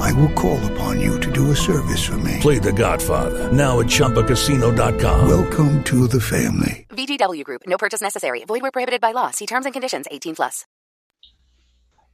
I 0.00 0.12
will 0.12 0.32
call 0.32 0.58
upon 0.72 1.00
you 1.00 1.18
to 1.20 1.30
do 1.30 1.50
a 1.50 1.56
service 1.56 2.04
for 2.04 2.18
me. 2.18 2.38
Play 2.40 2.58
The 2.58 2.72
Godfather 2.72 3.50
now 3.52 3.80
at 3.80 3.86
ChumbaCasino.com. 3.86 5.28
Welcome 5.28 5.82
to 5.84 6.06
the 6.06 6.20
family. 6.20 6.86
VGW 6.90 7.44
Group. 7.44 7.62
No 7.66 7.78
purchase 7.78 8.00
necessary. 8.00 8.44
Void 8.44 8.62
where 8.62 8.70
prohibited 8.70 9.00
by 9.00 9.12
law. 9.12 9.30
See 9.30 9.46
terms 9.46 9.66
and 9.66 9.72
conditions. 9.72 10.06
18 10.10 10.36
plus. 10.36 10.66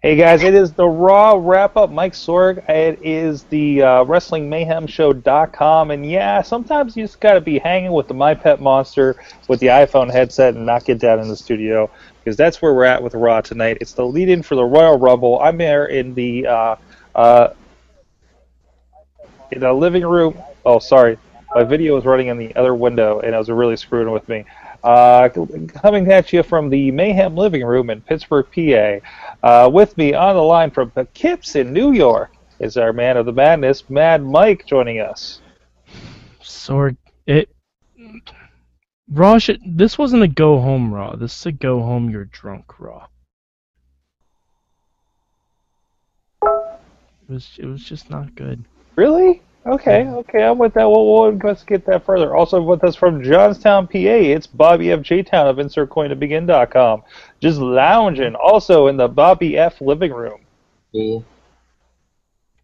Hey 0.01 0.15
guys, 0.15 0.45
it 0.45 0.55
is 0.55 0.75
the 0.75 0.87
Raw 0.87 1.35
wrap 1.37 1.77
up. 1.77 1.91
Mike 1.91 2.13
Sorg. 2.13 2.59
It 2.69 3.01
is 3.03 3.43
the 3.43 3.83
uh, 3.83 4.05
Wrestling 4.05 4.49
Mayhem 4.49 4.87
Show.com, 4.87 5.91
and 5.91 6.09
yeah, 6.09 6.41
sometimes 6.41 6.97
you 6.97 7.03
just 7.03 7.19
got 7.19 7.33
to 7.33 7.41
be 7.41 7.59
hanging 7.59 7.91
with 7.91 8.07
the 8.07 8.15
My 8.15 8.33
Pet 8.33 8.61
Monster 8.61 9.17
with 9.49 9.59
the 9.59 9.67
iPhone 9.67 10.09
headset 10.09 10.55
and 10.55 10.65
not 10.65 10.85
get 10.85 11.01
down 11.01 11.19
in 11.19 11.27
the 11.27 11.35
studio 11.35 11.91
because 12.21 12.37
that's 12.37 12.63
where 12.63 12.73
we're 12.75 12.85
at 12.85 13.03
with 13.03 13.13
Raw 13.15 13.41
tonight. 13.41 13.79
It's 13.81 13.95
the 13.95 14.07
lead-in 14.07 14.45
for 14.45 14.55
the 14.55 14.65
Royal 14.65 14.97
Rumble. 15.01 15.41
I'm 15.41 15.59
there 15.59 15.87
in 15.87 16.15
the 16.15 16.47
uh, 16.47 16.77
uh, 17.17 17.49
in 19.53 19.61
the 19.61 19.73
living 19.73 20.05
room. 20.05 20.41
Oh, 20.65 20.79
sorry, 20.79 21.19
my 21.55 21.65
video 21.65 21.95
was 21.95 22.05
running 22.05 22.29
in 22.29 22.39
the 22.39 22.55
other 22.57 22.75
window, 22.75 23.21
and 23.21 23.35
it 23.35 23.39
was 23.39 23.51
really 23.51 23.77
screwing 23.77 24.11
with 24.11 24.29
me. 24.29 24.45
Uh, 24.85 25.29
coming 25.69 26.11
at 26.13 26.33
you 26.33 26.43
from 26.43 26.71
the 26.71 26.91
Mayhem 26.91 27.37
living 27.37 27.65
room 27.65 27.91
in 27.91 28.01
Pittsburgh, 28.01 28.47
PA. 28.55 29.01
Uh, 29.43 29.69
with 29.69 29.97
me 29.97 30.15
on 30.15 30.37
the 30.37 30.43
line 30.43 30.71
from 30.71 30.91
Poughkeepsie 30.91 31.61
in 31.61 31.73
New 31.73 31.93
York 31.93 32.33
is 32.61 32.77
our 32.77 32.93
man 32.93 33.17
of 33.17 33.27
the 33.27 33.33
madness, 33.33 33.89
Mad 33.89 34.23
Mike, 34.23 34.67
joining 34.67 35.01
us. 35.01 35.41
Sorg, 36.43 36.97
it 37.27 37.49
Raw 39.11 39.39
should. 39.39 39.61
This 39.65 39.97
wasn't 39.97 40.23
a 40.23 40.29
go 40.29 40.61
home 40.61 40.93
Raw. 40.93 41.17
This 41.17 41.39
is 41.39 41.47
a 41.47 41.53
go 41.53 41.81
home. 41.81 42.11
You're 42.11 42.27
drunk 42.27 42.79
Raw. 42.79 43.07
It 46.43 47.29
was. 47.29 47.51
It 47.59 47.67
was 47.67 47.83
just 47.83 48.11
not 48.11 48.35
good. 48.35 48.65
Really? 48.99 49.43
Okay, 49.65 50.09
okay, 50.09 50.43
I'm 50.43 50.59
with 50.59 50.75
that. 50.75 50.91
Well, 50.91 51.07
we'll 51.07 51.29
investigate 51.29 51.87
that 51.87 52.05
further. 52.05 52.35
Also 52.35 52.61
with 52.61 52.83
us 52.83 52.97
from 52.97 53.23
Johnstown, 53.23 53.87
PA, 53.87 53.93
it's 53.95 54.49
Bobby 54.49 54.91
F. 54.91 55.03
J. 55.03 55.23
Town 55.23 55.47
of 55.47 55.59
InsertCoinToBegin.com. 55.59 57.05
Just 57.39 57.61
lounging, 57.61 58.35
also 58.35 58.89
in 58.89 58.97
the 58.97 59.07
Bobby 59.07 59.57
F. 59.57 59.81
living 59.81 60.13
room. 60.13 60.41
Yeah. 60.91 61.21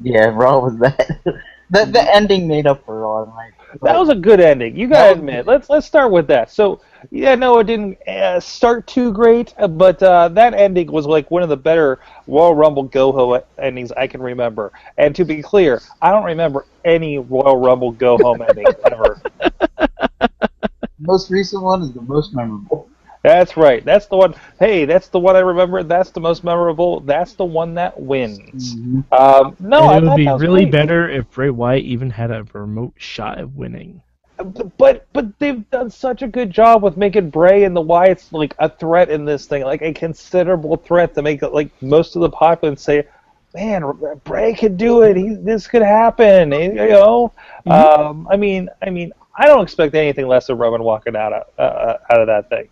yeah, 0.00 0.26
Raw 0.26 0.60
was 0.60 0.78
that. 0.78 1.18
the 1.70 1.84
the 1.84 2.14
ending 2.14 2.46
made 2.46 2.68
up 2.68 2.86
for 2.86 3.00
Raw 3.00 3.24
tonight. 3.24 3.54
That 3.82 3.98
was 3.98 4.08
a 4.08 4.14
good 4.14 4.40
ending. 4.40 4.76
You 4.76 4.88
gotta 4.88 5.12
admit. 5.18 5.46
Let's 5.46 5.68
let's 5.68 5.86
start 5.86 6.10
with 6.10 6.26
that. 6.28 6.50
So 6.50 6.80
yeah, 7.10 7.34
no, 7.34 7.58
it 7.58 7.64
didn't 7.64 7.98
uh, 8.08 8.40
start 8.40 8.86
too 8.86 9.12
great, 9.12 9.54
uh, 9.58 9.68
but 9.68 10.02
uh, 10.02 10.28
that 10.28 10.54
ending 10.54 10.90
was 10.90 11.06
like 11.06 11.30
one 11.30 11.42
of 11.42 11.48
the 11.48 11.56
better 11.56 11.98
Royal 12.26 12.54
Rumble 12.54 12.84
Go 12.84 13.12
Home 13.12 13.40
endings 13.58 13.92
I 13.92 14.06
can 14.06 14.22
remember. 14.22 14.72
And 14.96 15.14
to 15.16 15.24
be 15.24 15.42
clear, 15.42 15.82
I 16.00 16.10
don't 16.10 16.24
remember 16.24 16.66
any 16.84 17.18
Royal 17.18 17.56
Rumble 17.58 17.92
Go 17.92 18.18
Home 18.18 18.42
ending 18.42 18.72
ever. 18.90 19.20
most 20.98 21.30
recent 21.30 21.62
one 21.62 21.82
is 21.82 21.92
the 21.92 22.02
most 22.02 22.34
memorable. 22.34 22.88
That's 23.24 23.56
right. 23.56 23.82
That's 23.84 24.06
the 24.06 24.16
one. 24.18 24.34
Hey, 24.60 24.84
that's 24.84 25.08
the 25.08 25.18
one 25.18 25.34
I 25.34 25.40
remember. 25.40 25.82
That's 25.82 26.10
the 26.10 26.20
most 26.20 26.44
memorable. 26.44 27.00
That's 27.00 27.32
the 27.32 27.46
one 27.46 27.74
that 27.74 27.98
wins. 27.98 28.76
Mm-hmm. 28.76 29.14
Um, 29.14 29.56
no, 29.58 29.90
And 29.90 30.04
it 30.04 30.08
would 30.08 30.16
be 30.16 30.28
really 30.28 30.66
great. 30.66 30.72
better 30.72 31.08
if 31.08 31.30
Bray 31.30 31.48
Wyatt 31.50 31.84
even 31.84 32.10
had 32.10 32.30
a 32.30 32.44
remote 32.52 32.92
shot 32.98 33.38
of 33.40 33.56
winning. 33.56 34.02
But 34.76 35.06
but 35.12 35.38
they've 35.38 35.68
done 35.70 35.88
such 35.90 36.20
a 36.22 36.26
good 36.28 36.50
job 36.50 36.82
with 36.82 36.96
making 36.98 37.30
Bray 37.30 37.64
and 37.64 37.74
the 37.74 37.80
Wyatts 37.82 38.32
like 38.32 38.54
a 38.58 38.68
threat 38.68 39.08
in 39.08 39.24
this 39.24 39.46
thing, 39.46 39.62
like 39.62 39.80
a 39.80 39.92
considerable 39.94 40.76
threat 40.76 41.14
to 41.14 41.22
make 41.22 41.40
like 41.40 41.70
most 41.80 42.16
of 42.16 42.20
the 42.22 42.30
populace 42.30 42.82
say, 42.82 43.06
"Man, 43.54 43.84
Bray 44.24 44.52
could 44.54 44.76
do 44.76 45.02
it. 45.02 45.16
He, 45.16 45.34
this 45.34 45.68
could 45.68 45.82
happen." 45.82 46.50
You 46.52 46.74
know, 46.74 47.32
um, 47.68 48.26
I 48.28 48.36
mean, 48.36 48.68
I 48.82 48.90
mean, 48.90 49.12
I 49.36 49.46
don't 49.46 49.62
expect 49.62 49.94
anything 49.94 50.26
less 50.26 50.48
of 50.48 50.58
Roman 50.58 50.82
walking 50.82 51.14
out 51.16 51.32
of 51.32 51.42
uh, 51.56 51.98
out 52.10 52.20
of 52.20 52.26
that 52.26 52.48
thing, 52.50 52.68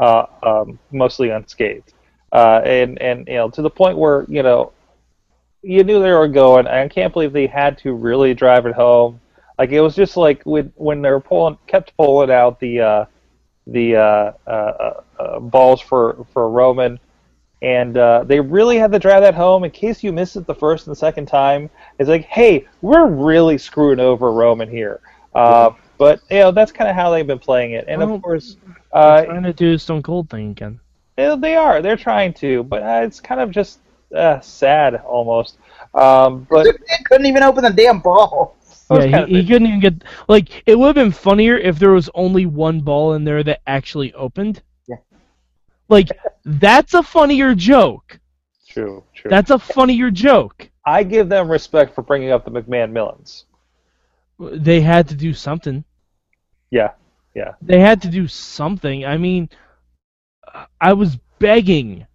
uh, 0.00 0.26
um, 0.42 0.78
mostly 0.92 1.30
unscathed, 1.30 1.92
uh, 2.32 2.60
and 2.64 3.00
and 3.00 3.26
you 3.28 3.34
know 3.34 3.50
to 3.50 3.62
the 3.62 3.70
point 3.70 3.98
where 3.98 4.24
you 4.28 4.42
know 4.42 4.72
you 5.62 5.82
knew 5.84 6.00
they 6.00 6.12
were 6.12 6.28
going. 6.28 6.66
I 6.66 6.86
can't 6.88 7.12
believe 7.12 7.32
they 7.32 7.46
had 7.46 7.78
to 7.78 7.92
really 7.92 8.34
drive 8.34 8.66
it 8.66 8.74
home. 8.74 9.20
Like 9.58 9.70
it 9.70 9.80
was 9.80 9.96
just 9.96 10.16
like 10.16 10.42
when 10.44 10.72
when 10.76 11.02
they 11.02 11.10
were 11.10 11.20
pulling, 11.20 11.58
kept 11.66 11.96
pulling 11.96 12.30
out 12.30 12.60
the 12.60 12.80
uh, 12.80 13.04
the 13.66 13.96
uh, 13.96 14.32
uh, 14.46 14.50
uh, 14.50 15.00
uh, 15.18 15.40
balls 15.40 15.80
for 15.80 16.26
for 16.32 16.50
Roman, 16.50 17.00
and 17.62 17.96
uh, 17.96 18.24
they 18.24 18.38
really 18.38 18.76
had 18.76 18.92
to 18.92 18.98
drive 18.98 19.22
that 19.22 19.34
home. 19.34 19.64
In 19.64 19.70
case 19.70 20.04
you 20.04 20.12
missed 20.12 20.36
it 20.36 20.46
the 20.46 20.54
first 20.54 20.86
and 20.86 20.96
second 20.96 21.26
time, 21.26 21.70
it's 21.98 22.08
like, 22.08 22.24
hey, 22.24 22.66
we're 22.82 23.06
really 23.06 23.58
screwing 23.58 23.98
over 23.98 24.30
Roman 24.30 24.68
here. 24.68 25.00
Uh, 25.34 25.70
but 25.98 26.20
you 26.30 26.38
know 26.38 26.50
that's 26.50 26.72
kind 26.72 26.88
of 26.88 26.96
how 26.96 27.10
they've 27.10 27.26
been 27.26 27.38
playing 27.38 27.72
it, 27.72 27.84
and 27.88 28.00
Well, 28.00 28.14
of 28.14 28.22
course, 28.22 28.56
uh, 28.92 29.24
Trying 29.24 29.42
to 29.42 29.52
do 29.52 29.72
the 29.72 29.78
Stone 29.78 30.02
Cold 30.02 30.30
thing 30.30 30.50
again. 30.50 30.80
they, 31.16 31.34
they 31.36 31.56
are. 31.56 31.82
They're 31.82 31.96
trying 31.96 32.34
to, 32.34 32.62
but 32.64 32.82
uh, 32.82 33.00
it's 33.04 33.20
kind 33.20 33.40
of 33.40 33.50
just 33.50 33.80
uh, 34.14 34.40
sad 34.40 34.96
almost. 34.96 35.58
Um, 35.94 36.46
but 36.50 36.64
They 36.64 37.02
couldn't 37.04 37.26
even 37.26 37.42
open 37.42 37.64
the 37.64 37.70
damn 37.70 38.00
ball. 38.00 38.56
Yeah, 38.90 39.26
he, 39.26 39.40
he 39.40 39.46
couldn't 39.46 39.66
even 39.66 39.80
get 39.80 40.04
like 40.28 40.62
it 40.66 40.78
would 40.78 40.86
have 40.86 40.94
been 40.94 41.10
funnier 41.10 41.56
if 41.56 41.78
there 41.78 41.90
was 41.90 42.08
only 42.14 42.46
one 42.46 42.80
ball 42.80 43.14
in 43.14 43.24
there 43.24 43.42
that 43.42 43.60
actually 43.66 44.12
opened. 44.14 44.62
Yeah. 44.86 44.96
Like 45.88 46.08
that's 46.44 46.94
a 46.94 47.02
funnier 47.02 47.54
joke. 47.54 48.20
true, 48.68 49.02
true. 49.12 49.28
That's 49.28 49.50
a 49.50 49.58
funnier 49.58 50.10
joke. 50.12 50.70
I 50.84 51.02
give 51.02 51.28
them 51.28 51.50
respect 51.50 51.96
for 51.96 52.02
bringing 52.02 52.30
up 52.30 52.44
the 52.44 52.50
McMahon 52.52 52.92
Millens. 52.92 53.44
They 54.38 54.80
had 54.80 55.08
to 55.08 55.16
do 55.16 55.32
something. 55.32 55.84
Yeah, 56.76 56.92
yeah. 57.34 57.54
They 57.62 57.80
had 57.80 58.02
to 58.02 58.08
do 58.08 58.28
something. 58.28 59.06
I 59.06 59.16
mean, 59.16 59.48
I 60.78 60.92
was 60.92 61.16
begging, 61.38 62.06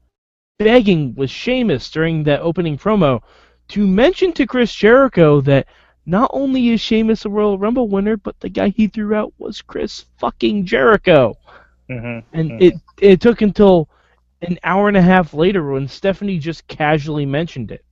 begging 0.59 1.16
with 1.16 1.31
Sheamus 1.31 1.89
during 1.89 2.23
that 2.25 2.41
opening 2.41 2.77
promo 2.77 3.22
to 3.69 3.88
mention 3.88 4.33
to 4.33 4.45
Chris 4.45 4.72
Jericho 4.75 5.41
that 5.41 5.66
not 6.05 6.29
only 6.33 6.69
is 6.69 6.79
Sheamus 6.79 7.25
a 7.25 7.29
Royal 7.29 7.57
Rumble 7.57 7.88
winner, 7.88 8.17
but 8.17 8.39
the 8.39 8.49
guy 8.49 8.69
he 8.69 8.85
threw 8.88 9.16
out 9.16 9.33
was 9.39 9.63
Chris 9.63 10.05
fucking 10.19 10.66
Jericho. 10.66 11.35
Mm-hmm. 11.89 12.38
And 12.38 12.61
it 12.61 12.73
it 12.99 13.19
took 13.19 13.41
until 13.41 13.89
an 14.43 14.59
hour 14.63 14.88
and 14.88 14.97
a 14.97 15.01
half 15.01 15.33
later 15.33 15.72
when 15.72 15.88
Stephanie 15.88 16.38
just 16.38 16.67
casually 16.67 17.25
mentioned 17.25 17.72
it. 17.72 17.83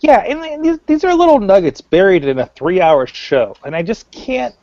Yeah, 0.00 0.18
and, 0.18 0.40
and 0.40 0.64
these, 0.64 0.78
these 0.86 1.04
are 1.04 1.14
little 1.14 1.38
nuggets 1.38 1.80
buried 1.80 2.24
in 2.24 2.40
a 2.40 2.46
three-hour 2.46 3.06
show, 3.06 3.54
and 3.64 3.76
I 3.76 3.82
just 3.82 4.10
can't 4.10 4.54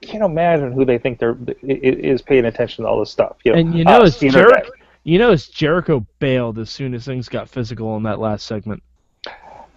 can't 0.00 0.24
imagine 0.24 0.72
who 0.72 0.84
they 0.84 0.98
think 0.98 1.18
they're 1.18 1.36
is 1.62 2.22
paying 2.22 2.44
attention 2.44 2.84
to 2.84 2.90
all 2.90 3.00
this 3.00 3.10
stuff. 3.10 3.36
You 3.44 3.52
know, 3.52 3.58
And 3.58 3.74
you 3.74 3.84
know, 3.84 4.02
uh, 4.02 4.06
it's 4.06 4.18
Jericho. 4.18 4.70
You 5.04 5.18
know, 5.18 5.32
it's 5.32 5.48
Jericho 5.48 6.06
bailed 6.18 6.58
as 6.58 6.70
soon 6.70 6.94
as 6.94 7.04
things 7.04 7.28
got 7.28 7.48
physical 7.48 7.96
in 7.96 8.02
that 8.02 8.18
last 8.18 8.46
segment. 8.46 8.82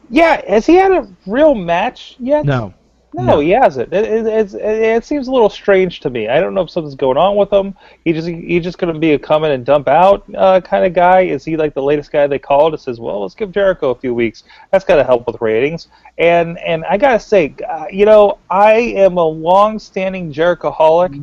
Yeah, 0.10 0.42
has 0.48 0.66
he 0.66 0.76
had 0.76 0.92
a 0.92 1.08
real 1.26 1.56
match 1.56 2.18
yet? 2.20 2.46
No, 2.46 2.74
No, 3.14 3.24
No. 3.24 3.40
he 3.40 3.50
hasn't. 3.50 3.94
It, 3.94 4.06
it, 4.06 4.26
it, 4.26 4.54
it 4.56 5.06
seems 5.06 5.28
a 5.28 5.32
little 5.32 5.50
strange 5.50 6.00
to 6.00 6.10
me. 6.10 6.30
I 6.30 6.40
don't 6.40 6.54
know 6.54 6.62
if 6.62 6.70
something's 6.70 6.96
going 6.96 7.18
on 7.18 7.36
with 7.36 7.52
him. 7.52 7.76
He 8.06 8.14
just 8.14 8.28
he's 8.28 8.64
just 8.64 8.78
going 8.78 8.94
to 8.94 9.00
be 9.00 9.12
a 9.14 9.20
come 9.20 9.44
in 9.44 9.52
and 9.52 9.66
dump 9.66 9.88
out 9.90 10.24
uh, 10.36 10.62
kind 10.62 10.86
of 10.86 10.94
guy. 10.94 11.22
Is 11.22 11.44
he 11.44 11.58
like 11.58 11.74
the 11.74 11.82
latest 11.84 12.12
guy 12.12 12.26
they 12.28 12.40
called? 12.40 12.74
It 12.74 12.80
says, 12.80 13.00
well, 13.02 13.22
let's 13.22 13.36
give 13.36 13.52
Jericho 13.52 13.90
a 13.90 13.96
few 13.96 14.14
weeks. 14.14 14.44
That's 14.72 14.86
got 14.86 14.96
to 14.96 15.04
help 15.04 15.28
with 15.28 15.42
ratings. 15.42 15.90
And 16.18 16.58
and 16.60 16.86
I 16.86 16.98
gotta 16.98 17.20
say, 17.20 17.54
uh, 17.68 17.88
you 17.92 18.06
know, 18.06 18.38
I 18.50 18.74
am 18.76 19.18
a 19.18 19.26
long-standing 19.26 20.32
Jerichoholic, 20.32 21.22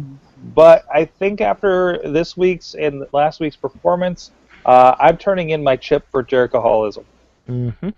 but 0.55 0.85
I 0.93 1.07
think 1.07 1.41
after 1.41 2.01
this 2.13 2.37
week's 2.37 2.75
and 2.75 3.07
last 3.13 3.41
week's 3.41 3.57
performance, 3.57 4.31
uh, 4.67 4.95
I'm 4.99 5.17
turning 5.17 5.51
in 5.51 5.63
my 5.65 5.77
chip 5.77 6.05
for 6.11 6.23
Jerichoholism. 6.23 7.05
hmm 7.47 7.71
Uh, 7.83 7.91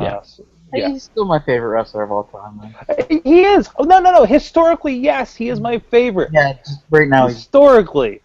Yeah. 0.00 0.22
so- 0.22 0.44
yeah. 0.72 0.88
He's 0.88 1.04
still 1.04 1.24
my 1.24 1.38
favorite 1.38 1.68
wrestler 1.68 2.02
of 2.02 2.12
all 2.12 2.24
time. 2.24 2.58
Man. 2.58 3.20
He 3.24 3.44
is. 3.44 3.68
Oh, 3.76 3.84
no, 3.84 3.98
no, 3.98 4.12
no. 4.12 4.24
Historically, 4.24 4.94
yes, 4.94 5.34
he 5.34 5.48
is 5.48 5.60
my 5.60 5.78
favorite. 5.78 6.30
Yeah, 6.32 6.58
right 6.90 7.08
now 7.08 7.28
Historically, 7.28 8.20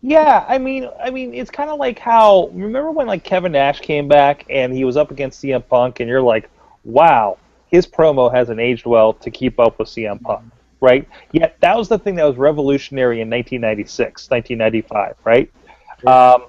yeah. 0.00 0.44
I 0.48 0.58
mean, 0.58 0.88
I 1.02 1.10
mean, 1.10 1.34
it's 1.34 1.50
kind 1.50 1.70
of 1.70 1.78
like 1.78 1.98
how 1.98 2.48
remember 2.52 2.90
when 2.90 3.06
like 3.06 3.24
Kevin 3.24 3.52
Nash 3.52 3.80
came 3.80 4.08
back 4.08 4.44
and 4.48 4.72
he 4.72 4.84
was 4.84 4.96
up 4.96 5.10
against 5.10 5.42
CM 5.42 5.66
Punk, 5.66 6.00
and 6.00 6.08
you're 6.08 6.22
like, 6.22 6.50
wow, 6.84 7.38
his 7.68 7.86
promo 7.86 8.32
hasn't 8.32 8.60
aged 8.60 8.86
well 8.86 9.12
to 9.14 9.30
keep 9.30 9.58
up 9.58 9.78
with 9.78 9.88
CM 9.88 10.20
Punk. 10.22 10.44
right? 10.84 11.08
Yet 11.32 11.56
that 11.60 11.76
was 11.76 11.88
the 11.88 11.98
thing 11.98 12.14
that 12.16 12.24
was 12.24 12.36
revolutionary 12.36 13.20
in 13.20 13.30
1996, 13.30 14.30
1995, 14.30 15.16
right? 15.24 15.50
Um, 16.06 16.44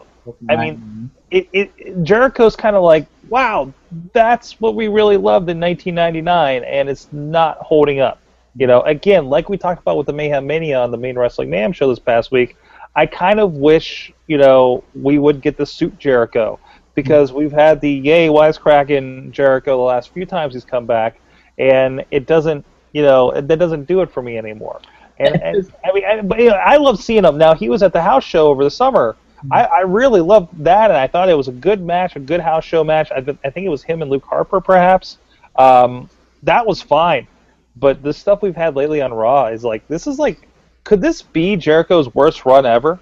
I 0.50 0.56
mean, 0.58 1.10
it, 1.32 1.48
it 1.54 2.04
Jericho's 2.04 2.56
kind 2.56 2.76
of 2.76 2.84
like, 2.84 3.08
wow, 3.30 3.74
that's 4.14 4.60
what 4.60 4.76
we 4.76 4.88
really 4.88 5.18
loved 5.18 5.50
in 5.50 5.60
1999, 5.60 6.64
and 6.64 6.90
it's 6.90 7.08
not 7.12 7.58
holding 7.58 8.00
up. 8.00 8.20
You 8.58 8.68
know, 8.68 8.82
again, 8.82 9.28
like 9.28 9.50
we 9.50 9.58
talked 9.58 9.82
about 9.82 9.98
with 9.98 10.08
the 10.08 10.14
Mayhem 10.14 10.48
Mania 10.48 10.80
on 10.80 10.92
the 10.92 10.98
Main 10.98 11.18
Wrestling 11.18 11.50
Mayhem 11.50 11.74
show 11.74 11.90
this 11.90 12.00
past 12.00 12.32
week, 12.32 12.56
I 12.96 13.06
kind 13.06 13.40
of 13.40 13.54
wish, 13.54 14.14
you 14.28 14.38
know, 14.38 14.84
we 14.94 15.20
would 15.20 15.42
get 15.42 15.58
the 15.58 15.66
suit 15.66 16.00
Jericho 16.00 16.60
because 16.94 17.34
we've 17.34 17.52
had 17.52 17.82
the 17.82 17.92
yay 17.92 18.30
wisecracking 18.30 19.32
Jericho 19.32 19.76
the 19.78 19.84
last 19.84 20.14
few 20.14 20.26
times 20.26 20.54
he's 20.54 20.64
come 20.64 20.86
back, 20.86 21.20
and 21.58 22.06
it 22.12 22.26
doesn't, 22.26 22.66
you 22.94 23.02
know, 23.02 23.34
that 23.40 23.60
doesn't 23.60 23.86
do 23.86 24.02
it 24.02 24.10
for 24.10 24.24
me 24.24 24.38
anymore. 24.38 24.80
And, 25.20 25.42
and 25.42 25.74
I 25.84 25.92
mean, 25.94 26.06
I, 26.06 26.22
but, 26.22 26.40
you 26.40 26.50
know, 26.50 26.56
I 26.56 26.78
love 26.78 27.02
seeing 27.02 27.26
him. 27.26 27.38
Now 27.38 27.54
he 27.54 27.70
was 27.70 27.84
at 27.84 27.94
the 27.94 28.02
house 28.02 28.24
show 28.24 28.48
over 28.48 28.64
the 28.64 28.72
summer. 28.72 29.16
I, 29.52 29.64
I 29.66 29.80
really 29.82 30.22
loved 30.22 30.64
that, 30.64 30.92
and 30.92 30.98
I 30.98 31.08
thought 31.08 31.30
it 31.30 31.36
was 31.36 31.48
a 31.48 31.54
good 31.54 31.82
match, 31.82 32.16
a 32.16 32.20
good 32.20 32.40
house 32.40 32.64
show 32.64 32.84
match. 32.84 33.12
I, 33.12 33.18
I 33.18 33.50
think 33.50 33.66
it 33.66 33.70
was 33.70 33.84
him 33.84 34.02
and 34.02 34.12
Luke 34.12 34.26
Harper, 34.26 34.62
perhaps. 34.62 35.18
Um, 35.56 36.10
that 36.44 36.66
was 36.66 36.82
fine, 36.82 37.28
but 37.76 38.04
the 38.04 38.14
stuff 38.14 38.42
we've 38.42 38.56
had 38.56 38.76
lately 38.76 39.02
on 39.02 39.14
Raw 39.14 39.48
is 39.48 39.64
like 39.64 39.88
this 39.88 40.08
is 40.08 40.20
like, 40.20 40.48
could 40.84 41.02
this 41.02 41.22
be 41.22 41.56
Jericho's 41.56 42.14
worst 42.14 42.46
run 42.46 42.66
ever? 42.66 43.00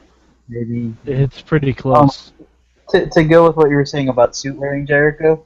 maybe 0.47 0.93
It's 1.05 1.41
pretty 1.41 1.73
close. 1.73 2.31
to, 2.89 3.09
to 3.09 3.23
go 3.23 3.47
with 3.47 3.55
what 3.55 3.69
you 3.69 3.75
were 3.75 3.85
saying 3.85 4.09
about 4.09 4.35
suit 4.35 4.57
wearing 4.57 4.85
Jericho, 4.85 5.43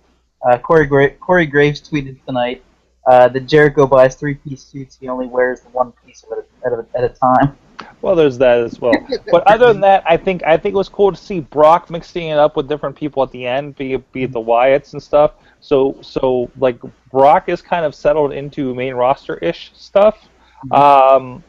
uh, 0.47 0.57
Corey, 0.57 0.85
Gra- 0.85 1.11
Corey 1.11 1.45
Graves 1.45 1.81
tweeted 1.81 2.23
tonight 2.25 2.63
uh, 3.07 3.27
that 3.29 3.41
Jericho 3.47 3.87
buys 3.87 4.15
three 4.15 4.35
piece 4.35 4.63
suits. 4.63 4.97
He 4.99 5.07
only 5.07 5.27
wears 5.27 5.61
the 5.61 5.69
one 5.69 5.93
piece 6.05 6.23
of 6.23 6.37
it 6.37 6.49
at 6.65 6.73
a, 6.73 6.85
at 6.95 7.03
a 7.03 7.09
time. 7.09 7.57
Well, 8.01 8.15
there's 8.15 8.37
that 8.37 8.59
as 8.59 8.79
well. 8.79 8.93
But 9.31 9.45
other 9.47 9.73
than 9.73 9.81
that, 9.81 10.03
I 10.07 10.17
think 10.17 10.43
I 10.43 10.57
think 10.57 10.73
it 10.73 10.77
was 10.77 10.89
cool 10.89 11.11
to 11.11 11.17
see 11.17 11.39
Brock 11.39 11.89
mixing 11.89 12.27
it 12.27 12.37
up 12.37 12.55
with 12.55 12.67
different 12.67 12.95
people 12.95 13.23
at 13.23 13.31
the 13.31 13.45
end, 13.45 13.75
be 13.75 13.93
it, 13.93 14.11
be 14.11 14.23
it 14.23 14.31
the 14.31 14.39
Wyatts 14.39 14.93
and 14.93 15.01
stuff. 15.01 15.33
So 15.61 15.97
so 16.01 16.51
like 16.57 16.79
Brock 17.11 17.49
is 17.49 17.61
kind 17.61 17.85
of 17.85 17.95
settled 17.95 18.33
into 18.33 18.75
main 18.75 18.93
roster 18.93 19.37
ish 19.37 19.71
stuff. 19.75 20.29
Um, 20.71 21.43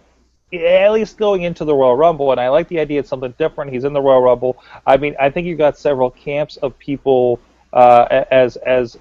at 0.52 0.92
least 0.92 1.18
going 1.18 1.42
into 1.42 1.64
the 1.64 1.74
Royal 1.74 1.96
Rumble, 1.96 2.32
and 2.32 2.40
I 2.40 2.48
like 2.48 2.68
the 2.68 2.80
idea 2.80 3.00
it's 3.00 3.08
something 3.08 3.34
different. 3.38 3.72
He's 3.72 3.84
in 3.84 3.92
the 3.92 4.00
Royal 4.00 4.22
Rumble. 4.22 4.62
I 4.86 4.96
mean, 4.96 5.14
I 5.20 5.30
think 5.30 5.46
you've 5.46 5.58
got 5.58 5.76
several 5.76 6.10
camps 6.10 6.56
of 6.58 6.78
people 6.78 7.40
uh, 7.72 8.24
as 8.30 8.56
as 8.56 8.96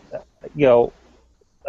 you 0.55 0.65
know. 0.65 0.93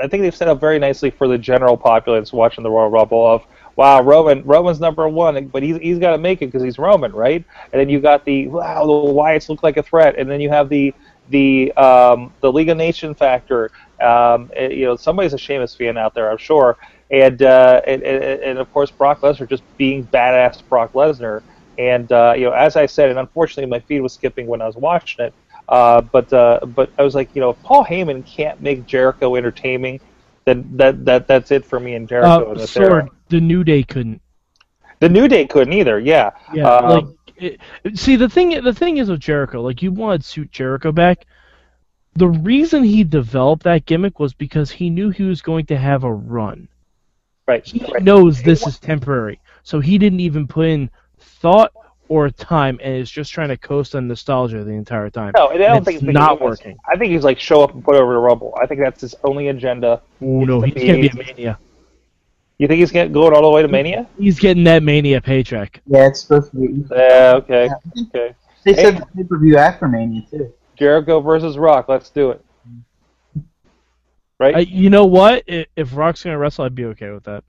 I 0.00 0.06
think 0.06 0.22
they've 0.22 0.34
set 0.34 0.46
up 0.46 0.60
very 0.60 0.78
nicely 0.78 1.10
for 1.10 1.26
the 1.26 1.38
general 1.38 1.76
populace 1.76 2.32
watching 2.32 2.62
the 2.62 2.70
Royal 2.70 2.88
Rumble 2.88 3.26
of 3.26 3.44
wow, 3.78 4.02
Roman 4.02 4.42
Roman's 4.42 4.80
number 4.80 5.08
one, 5.08 5.46
but 5.46 5.62
he's 5.62 5.76
he's 5.78 5.98
got 6.00 6.10
to 6.10 6.18
make 6.18 6.42
it 6.42 6.46
because 6.46 6.64
he's 6.64 6.78
Roman, 6.78 7.12
right? 7.12 7.44
And 7.72 7.80
then 7.80 7.88
you 7.88 8.00
got 8.00 8.24
the 8.24 8.48
wow, 8.48 8.84
the 8.84 8.92
Wyatts 8.92 9.48
look 9.48 9.62
like 9.62 9.76
a 9.76 9.82
threat, 9.84 10.18
and 10.18 10.28
then 10.28 10.40
you 10.40 10.50
have 10.50 10.68
the 10.68 10.92
the 11.30 11.72
um, 11.76 12.34
the 12.40 12.52
League 12.52 12.68
of 12.68 12.76
Nation 12.76 13.14
factor. 13.14 13.70
Um, 14.02 14.50
eh, 14.54 14.68
you 14.68 14.84
know, 14.84 14.96
somebody's 14.96 15.32
a 15.32 15.38
Sheamus 15.38 15.76
fan 15.76 15.96
out 15.96 16.12
there, 16.12 16.28
I'm 16.30 16.38
sure, 16.38 16.76
and 17.12 17.40
uh, 17.40 17.80
and, 17.86 18.02
and, 18.02 18.42
and 18.42 18.58
of 18.58 18.70
course 18.72 18.90
Brock 18.90 19.20
Lesnar 19.20 19.48
just 19.48 19.62
being 19.78 20.04
badass 20.08 20.60
Brock 20.68 20.92
Lesnar. 20.92 21.42
And 21.78 22.10
uh, 22.10 22.34
you 22.36 22.46
know, 22.46 22.52
as 22.52 22.74
I 22.74 22.86
said, 22.86 23.10
and 23.10 23.18
unfortunately 23.20 23.70
my 23.70 23.78
feed 23.78 24.00
was 24.00 24.12
skipping 24.12 24.48
when 24.48 24.60
I 24.60 24.66
was 24.66 24.76
watching 24.76 25.24
it. 25.26 25.34
Uh, 25.68 26.00
but 26.00 26.32
uh, 26.32 26.66
but 26.66 26.90
I 26.98 27.02
was 27.04 27.14
like, 27.14 27.32
you 27.34 27.40
know, 27.40 27.50
if 27.50 27.62
Paul 27.62 27.84
Heyman 27.84 28.26
can't 28.26 28.60
make 28.60 28.86
Jericho 28.86 29.36
entertaining, 29.36 30.00
then 30.48 30.68
that 30.76 31.04
that 31.04 31.26
that's 31.26 31.50
it 31.50 31.64
for 31.64 31.78
me 31.78 31.94
and 31.94 32.08
Jericho 32.08 32.52
Uh, 32.52 32.54
this 32.54 32.76
era. 32.76 33.04
Sorg, 33.04 33.08
the 33.28 33.40
New 33.40 33.62
Day 33.64 33.82
couldn't. 33.82 34.20
The 35.00 35.08
New 35.08 35.28
Day 35.28 35.46
couldn't 35.46 35.74
either. 35.74 36.00
Yeah. 36.00 36.30
Yeah, 36.52 36.68
Um, 36.68 36.90
like 36.90 37.04
it, 37.36 37.60
see 37.94 38.16
the 38.16 38.28
thing. 38.28 38.62
The 38.64 38.72
thing 38.72 38.96
is 38.96 39.10
with 39.10 39.20
Jericho, 39.20 39.62
like 39.62 39.82
you 39.82 39.92
wanted 39.92 40.24
suit 40.24 40.50
Jericho 40.50 40.90
back. 40.92 41.26
The 42.14 42.28
reason 42.28 42.82
he 42.82 43.04
developed 43.04 43.62
that 43.62 43.86
gimmick 43.86 44.18
was 44.18 44.34
because 44.34 44.70
he 44.72 44.90
knew 44.90 45.10
he 45.10 45.22
was 45.22 45.40
going 45.40 45.66
to 45.66 45.76
have 45.76 46.02
a 46.02 46.12
run. 46.12 46.66
right. 47.46 47.64
He 47.64 47.84
right. 47.92 48.02
knows 48.02 48.42
this 48.42 48.66
is 48.66 48.78
temporary, 48.80 49.40
so 49.62 49.78
he 49.78 49.98
didn't 49.98 50.20
even 50.20 50.48
put 50.48 50.66
in 50.66 50.90
thought 51.20 51.72
or 52.08 52.30
time, 52.30 52.78
and 52.82 52.94
is 52.96 53.10
just 53.10 53.32
trying 53.32 53.48
to 53.48 53.56
coast 53.56 53.94
on 53.94 54.08
nostalgia 54.08 54.64
the 54.64 54.70
entire 54.72 55.10
time. 55.10 55.32
No, 55.36 55.48
and 55.48 55.62
I 55.62 55.68
don't 55.68 55.76
it's 55.78 55.84
think 55.86 56.02
it's 56.02 56.12
not 56.12 56.38
because- 56.38 56.58
working. 56.60 56.76
I 56.88 56.96
think 56.96 57.12
he's 57.12 57.24
like 57.24 57.38
show 57.38 57.62
up 57.62 57.74
and 57.74 57.84
put 57.84 57.94
over 57.96 58.12
the 58.14 58.18
Rumble. 58.18 58.56
I 58.60 58.66
think 58.66 58.80
that's 58.80 59.00
his 59.02 59.14
only 59.24 59.48
agenda. 59.48 60.02
Oh 60.22 60.44
no, 60.44 60.60
he's 60.62 60.74
the 60.74 60.86
gonna 60.86 61.00
be 61.00 61.08
a 61.08 61.14
mania. 61.14 61.58
You 62.58 62.66
think 62.66 62.80
he's 62.80 62.90
get- 62.90 63.12
going 63.12 63.32
all 63.34 63.42
the 63.42 63.50
way 63.50 63.62
to 63.62 63.68
Mania? 63.68 64.08
He's 64.18 64.40
getting 64.40 64.64
that 64.64 64.82
mania 64.82 65.20
paycheck. 65.20 65.80
Yeah, 65.86 66.08
it's 66.08 66.22
supposed 66.22 66.50
to 66.50 66.56
be. 66.56 66.84
Yeah. 66.90 67.34
Okay. 67.36 67.68
Okay. 68.08 68.34
They 68.64 68.72
Hey. 68.72 68.82
said 68.82 69.04
pay 69.16 69.22
per 69.22 69.38
view 69.38 69.56
after 69.56 69.86
Mania 69.86 70.22
too. 70.28 70.52
Jericho 70.76 71.20
versus 71.20 71.56
Rock. 71.56 71.88
Let's 71.88 72.10
do 72.10 72.30
it. 72.32 72.44
Right. 74.40 74.54
Uh, 74.56 74.58
you 74.58 74.90
know 74.90 75.04
what? 75.06 75.44
If 75.46 75.96
Rock's 75.96 76.22
gonna 76.24 76.38
wrestle, 76.38 76.64
I'd 76.64 76.74
be 76.74 76.84
okay 76.86 77.10
with 77.10 77.24
that. 77.24 77.44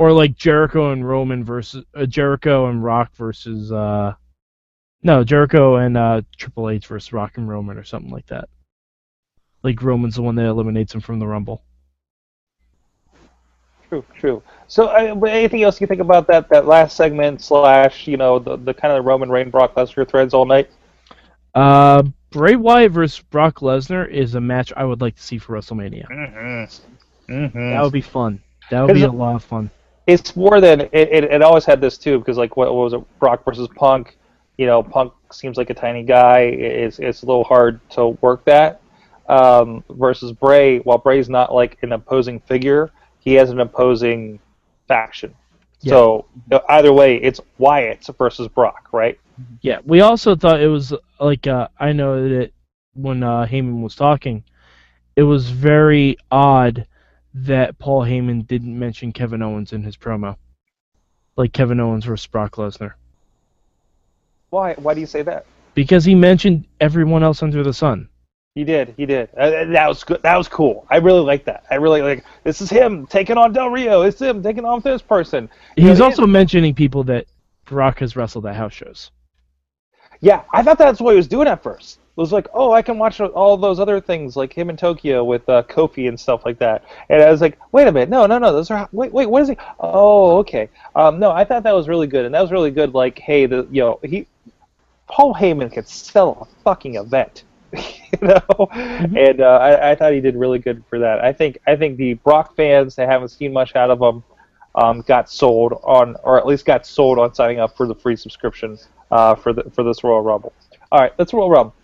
Or 0.00 0.12
like 0.12 0.34
Jericho 0.34 0.92
and 0.92 1.06
Roman 1.06 1.44
versus 1.44 1.84
uh, 1.94 2.06
Jericho 2.06 2.68
and 2.68 2.82
Rock 2.82 3.14
versus 3.16 3.70
uh, 3.70 4.14
no 5.02 5.24
Jericho 5.24 5.76
and 5.76 5.94
uh, 5.94 6.22
Triple 6.38 6.70
H 6.70 6.86
versus 6.86 7.12
Rock 7.12 7.36
and 7.36 7.46
Roman 7.46 7.76
or 7.76 7.84
something 7.84 8.10
like 8.10 8.24
that. 8.28 8.48
Like 9.62 9.82
Roman's 9.82 10.14
the 10.14 10.22
one 10.22 10.36
that 10.36 10.46
eliminates 10.46 10.94
him 10.94 11.02
from 11.02 11.18
the 11.18 11.26
Rumble. 11.26 11.62
True, 13.90 14.02
true. 14.18 14.42
So, 14.68 14.86
uh, 14.86 15.14
anything 15.26 15.64
else 15.64 15.82
you 15.82 15.86
think 15.86 16.00
about 16.00 16.26
that 16.28 16.48
that 16.48 16.66
last 16.66 16.96
segment 16.96 17.42
slash 17.42 18.06
you 18.06 18.16
know 18.16 18.38
the 18.38 18.56
the 18.56 18.72
kind 18.72 18.96
of 18.96 19.04
Roman 19.04 19.28
Reign 19.28 19.50
Brock 19.50 19.74
Lesnar 19.74 20.08
threads 20.08 20.32
all 20.32 20.46
night? 20.46 20.70
Uh, 21.54 22.04
Bray 22.30 22.56
Wyatt 22.56 22.92
versus 22.92 23.22
Brock 23.28 23.56
Lesnar 23.56 24.10
is 24.10 24.34
a 24.34 24.40
match 24.40 24.72
I 24.74 24.84
would 24.84 25.02
like 25.02 25.16
to 25.16 25.22
see 25.22 25.36
for 25.36 25.58
WrestleMania. 25.58 26.08
Mm-hmm. 26.08 27.32
Mm-hmm. 27.34 27.70
That 27.70 27.82
would 27.82 27.92
be 27.92 28.00
fun. 28.00 28.40
That 28.70 28.80
would 28.86 28.94
be 28.94 29.02
a 29.02 29.12
lot 29.12 29.34
of 29.34 29.44
fun. 29.44 29.70
It's 30.06 30.34
more 30.34 30.60
than 30.60 30.80
it, 30.80 30.90
it, 30.92 31.24
it 31.24 31.42
always 31.42 31.64
had 31.64 31.80
this 31.80 31.98
too 31.98 32.18
because 32.18 32.36
like 32.36 32.56
what, 32.56 32.74
what 32.74 32.84
was 32.84 32.92
it 32.92 33.18
Brock 33.18 33.44
versus 33.44 33.68
Punk? 33.76 34.16
You 34.58 34.66
know 34.66 34.82
Punk 34.82 35.12
seems 35.32 35.56
like 35.56 35.70
a 35.70 35.74
tiny 35.74 36.02
guy. 36.02 36.40
It's 36.40 36.98
it's 36.98 37.22
a 37.22 37.26
little 37.26 37.44
hard 37.44 37.80
to 37.90 38.08
work 38.20 38.44
that. 38.44 38.80
Um, 39.28 39.84
versus 39.90 40.32
Bray 40.32 40.78
while 40.80 40.98
Bray's 40.98 41.28
not 41.28 41.54
like 41.54 41.78
an 41.82 41.92
opposing 41.92 42.40
figure 42.40 42.90
he 43.20 43.34
has 43.34 43.50
an 43.50 43.60
opposing 43.60 44.40
faction. 44.88 45.34
So 45.78 46.26
you 46.34 46.42
know, 46.50 46.64
either 46.68 46.92
way 46.92 47.16
it's 47.16 47.40
Wyatt 47.58 48.06
versus 48.18 48.48
Brock 48.48 48.88
right? 48.92 49.18
Yeah, 49.62 49.78
we 49.84 50.00
also 50.00 50.36
thought 50.36 50.60
it 50.60 50.68
was 50.68 50.92
like 51.18 51.46
uh, 51.46 51.68
I 51.78 51.92
know 51.92 52.28
that 52.28 52.52
when 52.94 53.22
uh, 53.22 53.46
Heyman 53.46 53.80
was 53.82 53.94
talking, 53.94 54.44
it 55.16 55.22
was 55.22 55.48
very 55.50 56.18
odd 56.30 56.86
that 57.34 57.78
Paul 57.78 58.02
Heyman 58.02 58.46
didn't 58.46 58.78
mention 58.78 59.12
Kevin 59.12 59.42
Owens 59.42 59.72
in 59.72 59.82
his 59.82 59.96
promo, 59.96 60.36
like 61.36 61.52
Kevin 61.52 61.80
Owens 61.80 62.04
versus 62.04 62.26
Brock 62.26 62.56
Lesnar, 62.56 62.94
why 64.50 64.74
why 64.74 64.94
do 64.94 65.00
you 65.00 65.06
say 65.06 65.22
that 65.22 65.46
because 65.74 66.04
he 66.04 66.14
mentioned 66.14 66.64
everyone 66.80 67.22
else 67.22 67.42
under 67.42 67.62
the 67.62 67.72
sun. 67.72 68.08
He 68.56 68.64
did. 68.64 68.94
He 68.96 69.06
did. 69.06 69.30
Uh, 69.36 69.64
that 69.66 69.86
was 69.88 70.02
good. 70.02 70.20
That 70.22 70.36
was 70.36 70.48
cool. 70.48 70.84
I 70.90 70.96
really 70.96 71.20
like 71.20 71.44
that. 71.44 71.64
I 71.70 71.76
really 71.76 72.02
like. 72.02 72.24
This 72.42 72.60
is 72.60 72.68
him 72.68 73.06
taking 73.06 73.38
on 73.38 73.52
Del 73.52 73.70
Rio. 73.70 74.02
It's 74.02 74.20
him 74.20 74.42
taking 74.42 74.64
on 74.64 74.80
this 74.80 75.00
person. 75.00 75.48
You 75.76 75.88
He's 75.88 76.00
it- 76.00 76.02
also 76.02 76.26
mentioning 76.26 76.74
people 76.74 77.04
that 77.04 77.26
Brock 77.66 78.00
has 78.00 78.16
wrestled 78.16 78.46
at 78.46 78.56
house 78.56 78.74
shows. 78.74 79.12
Yeah, 80.20 80.42
I 80.52 80.64
thought 80.64 80.78
that's 80.78 81.00
what 81.00 81.12
he 81.12 81.16
was 81.16 81.28
doing 81.28 81.46
at 81.46 81.62
first. 81.62 81.99
It 82.10 82.20
was 82.20 82.32
like, 82.32 82.48
oh, 82.52 82.72
I 82.72 82.82
can 82.82 82.98
watch 82.98 83.20
all 83.20 83.56
those 83.56 83.78
other 83.78 84.00
things 84.00 84.36
like 84.36 84.52
him 84.52 84.68
in 84.68 84.76
Tokyo 84.76 85.22
with 85.22 85.48
uh, 85.48 85.62
Kofi 85.62 86.08
and 86.08 86.18
stuff 86.18 86.44
like 86.44 86.58
that. 86.58 86.84
And 87.08 87.22
I 87.22 87.30
was 87.30 87.40
like, 87.40 87.58
wait 87.72 87.86
a 87.86 87.92
minute, 87.92 88.08
no, 88.08 88.26
no, 88.26 88.38
no, 88.38 88.52
those 88.52 88.70
are 88.70 88.88
wait, 88.92 89.12
wait, 89.12 89.26
what 89.26 89.42
is 89.42 89.48
he? 89.48 89.56
Oh, 89.78 90.38
okay. 90.38 90.68
Um, 90.96 91.20
no, 91.20 91.30
I 91.30 91.44
thought 91.44 91.62
that 91.62 91.74
was 91.74 91.88
really 91.88 92.08
good, 92.08 92.26
and 92.26 92.34
that 92.34 92.40
was 92.42 92.50
really 92.50 92.72
good. 92.72 92.94
Like, 92.94 93.18
hey, 93.18 93.46
the 93.46 93.66
you 93.70 93.82
know 93.82 94.00
he, 94.02 94.26
Paul 95.06 95.34
Heyman 95.34 95.72
could 95.72 95.88
sell 95.88 96.48
a 96.50 96.62
fucking 96.62 96.96
event, 96.96 97.44
you 97.72 98.18
know, 98.20 98.68
and 98.72 99.40
uh, 99.40 99.58
I, 99.62 99.92
I 99.92 99.94
thought 99.94 100.12
he 100.12 100.20
did 100.20 100.36
really 100.36 100.58
good 100.58 100.84
for 100.90 100.98
that. 100.98 101.24
I 101.24 101.32
think 101.32 101.58
I 101.66 101.76
think 101.76 101.96
the 101.96 102.14
Brock 102.14 102.56
fans 102.56 102.96
that 102.96 103.08
haven't 103.08 103.28
seen 103.28 103.52
much 103.52 103.76
out 103.76 103.90
of 103.90 104.00
him 104.00 104.22
um, 104.74 105.02
got 105.02 105.30
sold 105.30 105.80
on, 105.84 106.16
or 106.22 106.38
at 106.38 106.46
least 106.46 106.64
got 106.64 106.86
sold 106.86 107.18
on 107.18 107.34
signing 107.34 107.60
up 107.60 107.76
for 107.76 107.86
the 107.86 107.94
free 107.94 108.16
subscription 108.16 108.78
uh, 109.10 109.34
for 109.34 109.52
the 109.52 109.64
for 109.70 109.82
this 109.84 110.02
Royal 110.04 110.22
Rumble. 110.22 110.52
All 110.92 111.00
right, 111.00 111.12
let's 111.18 111.32
Royal 111.32 111.50
Rumble. 111.50 111.74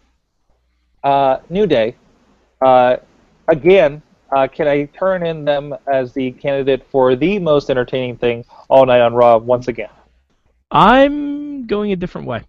Uh, 1.07 1.39
New 1.51 1.69
Day, 1.69 1.95
uh, 2.63 2.97
again, 3.47 4.03
uh, 4.35 4.49
can 4.49 4.67
I 4.67 4.87
turn 4.87 5.25
in 5.25 5.45
them 5.45 5.73
as 5.87 6.13
the 6.13 6.33
candidate 6.33 6.85
for 6.91 7.15
the 7.15 7.39
most 7.39 7.71
entertaining 7.71 8.17
thing 8.17 8.45
all 8.69 8.85
night 8.85 9.01
on 9.01 9.15
Raw 9.15 9.37
once 9.37 9.69
again? 9.69 9.91
I'm 10.73 11.65
going 11.69 11.93
a 11.93 11.97
different 11.97 12.27
way. 12.27 12.43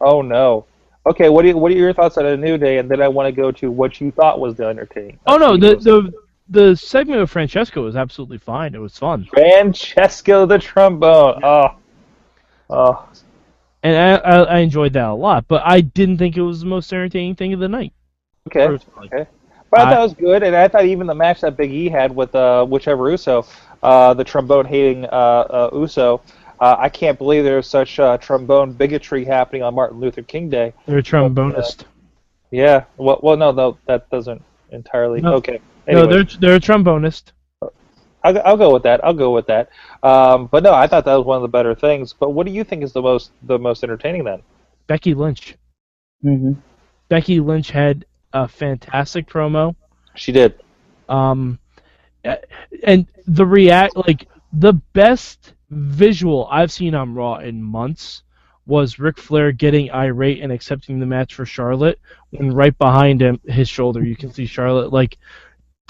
Oh 0.00 0.22
no. 0.22 0.66
Okay, 1.04 1.30
what 1.30 1.42
do 1.42 1.48
you, 1.48 1.56
what 1.56 1.72
are 1.72 1.74
your 1.74 1.92
thoughts 1.92 2.16
on 2.16 2.26
a 2.26 2.36
New 2.36 2.56
Day? 2.58 2.78
And 2.78 2.88
then 2.88 3.02
I 3.02 3.08
want 3.08 3.26
to 3.26 3.32
go 3.32 3.50
to 3.50 3.72
what 3.72 4.00
you 4.00 4.12
thought 4.12 4.38
was 4.38 4.54
the 4.54 4.66
entertaining. 4.66 5.18
Oh 5.26 5.36
no, 5.36 5.56
the 5.56 5.74
the 5.74 6.12
the 6.48 6.76
segment 6.76 7.20
with 7.20 7.30
Francesco 7.30 7.82
was 7.82 7.96
absolutely 7.96 8.38
fine. 8.38 8.72
It 8.76 8.78
was 8.78 8.96
fun, 8.96 9.24
Francesco 9.24 10.46
the 10.46 10.58
trombone. 10.58 11.40
Oh, 11.42 11.74
oh, 12.70 13.08
and 13.82 13.96
I, 13.96 14.14
I 14.16 14.42
I 14.42 14.58
enjoyed 14.58 14.92
that 14.94 15.08
a 15.08 15.14
lot. 15.14 15.46
But 15.48 15.62
I 15.64 15.80
didn't 15.80 16.18
think 16.18 16.36
it 16.36 16.42
was 16.42 16.60
the 16.60 16.66
most 16.66 16.92
entertaining 16.92 17.34
thing 17.34 17.52
of 17.52 17.60
the 17.60 17.68
night. 17.68 17.92
okay. 18.48 18.78
Okay. 19.04 19.26
But 19.70 19.80
I 19.80 19.84
thought 19.84 19.98
it 19.98 20.02
was 20.02 20.14
good, 20.14 20.42
and 20.42 20.56
I 20.56 20.66
thought 20.66 20.84
even 20.84 21.06
the 21.06 21.14
match 21.14 21.42
that 21.42 21.56
Big 21.56 21.70
E 21.70 21.88
had 21.88 22.14
with 22.14 22.34
uh, 22.34 22.64
whichever 22.64 23.08
Uso, 23.08 23.46
uh, 23.82 24.14
the 24.14 24.24
trombone 24.24 24.64
hating 24.64 25.04
uh, 25.04 25.08
uh, 25.08 25.70
Uso, 25.72 26.20
uh, 26.58 26.76
I 26.78 26.88
can't 26.88 27.16
believe 27.16 27.44
there's 27.44 27.68
such 27.68 28.00
uh, 28.00 28.18
trombone 28.18 28.72
bigotry 28.72 29.24
happening 29.24 29.62
on 29.62 29.74
Martin 29.74 30.00
Luther 30.00 30.22
King 30.22 30.50
Day. 30.50 30.74
They're 30.86 30.98
a 30.98 31.02
trombonist. 31.02 31.84
Yeah. 32.50 32.84
Well, 32.96 33.20
well, 33.22 33.36
no, 33.36 33.52
no, 33.52 33.78
that 33.86 34.10
doesn't 34.10 34.42
entirely. 34.70 35.20
No. 35.20 35.34
Okay. 35.34 35.60
No, 35.86 36.06
they're 36.06 36.24
they're 36.24 36.56
a 36.56 36.60
trombonist. 36.60 37.32
I'll, 38.22 38.38
I'll 38.42 38.56
go 38.56 38.72
with 38.72 38.82
that. 38.84 39.04
I'll 39.04 39.14
go 39.14 39.32
with 39.32 39.46
that. 39.46 39.70
Um, 40.02 40.46
but 40.46 40.62
no, 40.62 40.74
I 40.74 40.86
thought 40.86 41.04
that 41.04 41.14
was 41.14 41.26
one 41.26 41.36
of 41.36 41.42
the 41.42 41.48
better 41.48 41.74
things. 41.74 42.12
But 42.12 42.30
what 42.30 42.46
do 42.46 42.52
you 42.52 42.64
think 42.64 42.82
is 42.82 42.92
the 42.92 43.02
most 43.02 43.32
the 43.42 43.58
most 43.58 43.82
entertaining 43.82 44.24
then? 44.24 44.42
Becky 44.86 45.14
Lynch. 45.14 45.56
Mm-hmm. 46.24 46.52
Becky 47.08 47.40
Lynch 47.40 47.70
had 47.70 48.04
a 48.32 48.46
fantastic 48.46 49.28
promo. 49.28 49.74
She 50.14 50.32
did. 50.32 50.60
Um, 51.08 51.58
and 52.84 53.06
the 53.26 53.46
react 53.46 53.96
like 53.96 54.28
the 54.52 54.74
best 54.92 55.54
visual 55.70 56.48
I've 56.50 56.72
seen 56.72 56.94
on 56.94 57.14
Raw 57.14 57.36
in 57.36 57.62
months 57.62 58.22
was 58.66 58.98
Ric 58.98 59.18
Flair 59.18 59.50
getting 59.52 59.90
irate 59.90 60.42
and 60.42 60.52
accepting 60.52 61.00
the 61.00 61.06
match 61.06 61.34
for 61.34 61.46
Charlotte. 61.46 61.98
When 62.30 62.52
right 62.52 62.76
behind 62.78 63.20
him, 63.20 63.40
his 63.46 63.68
shoulder, 63.68 64.04
you 64.04 64.14
can 64.16 64.32
see 64.32 64.46
Charlotte 64.46 64.92
like, 64.92 65.18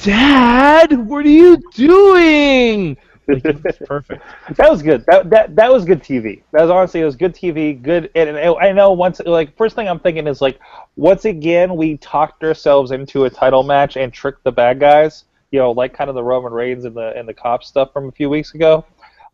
"Dad, 0.03 0.93
what 1.07 1.25
are 1.25 1.29
you 1.29 1.59
doing?" 1.75 2.97
Like, 3.27 3.45
perfect. 3.85 4.23
That 4.57 4.71
was 4.71 4.83
good. 4.83 5.05
That 5.07 5.31
that 5.31 5.57
that 5.57 5.73
was 5.73 5.85
good 5.85 6.03
TV. 6.03 6.43
That 6.53 6.63
was 6.63 6.71
honestly 6.71 7.01
it 7.01 7.05
was 7.05 7.17
good 7.17 7.35
TV. 7.35 7.81
Good. 7.81 8.11
And, 8.15 8.31
and 8.31 8.57
I 8.61 8.73
know 8.73 8.93
once 8.93 9.21
like 9.25 9.57
first 9.57 9.77
thing 9.77 9.89
I'm 9.89 10.01
thinking 10.01 10.27
is 10.27 10.41
like 10.41 10.59
once 10.97 11.25
again 11.25 11.77
we 11.77 11.97
talked 11.99 12.43
ourselves 12.43 12.91
into 12.91 13.25
a 13.25 13.31
title 13.31 13.63
match 13.63 13.97
and 13.97 14.13
tricked 14.13 14.45
the 14.45 14.53
bad 14.53 14.81
guys. 14.81 15.25
You 15.51 15.59
know, 15.59 15.73
like 15.73 15.95
kind 15.95 16.09
of 16.09 16.15
the 16.15 16.23
Roman 16.23 16.53
Reigns 16.53 16.85
and 16.85 16.95
the 16.97 17.13
and 17.17 17.29
the 17.29 17.35
cop 17.35 17.65
stuff 17.65 17.93
from 17.93 18.09
a 18.09 18.13
few 18.13 18.29
weeks 18.29 18.55
ago. 18.55 18.85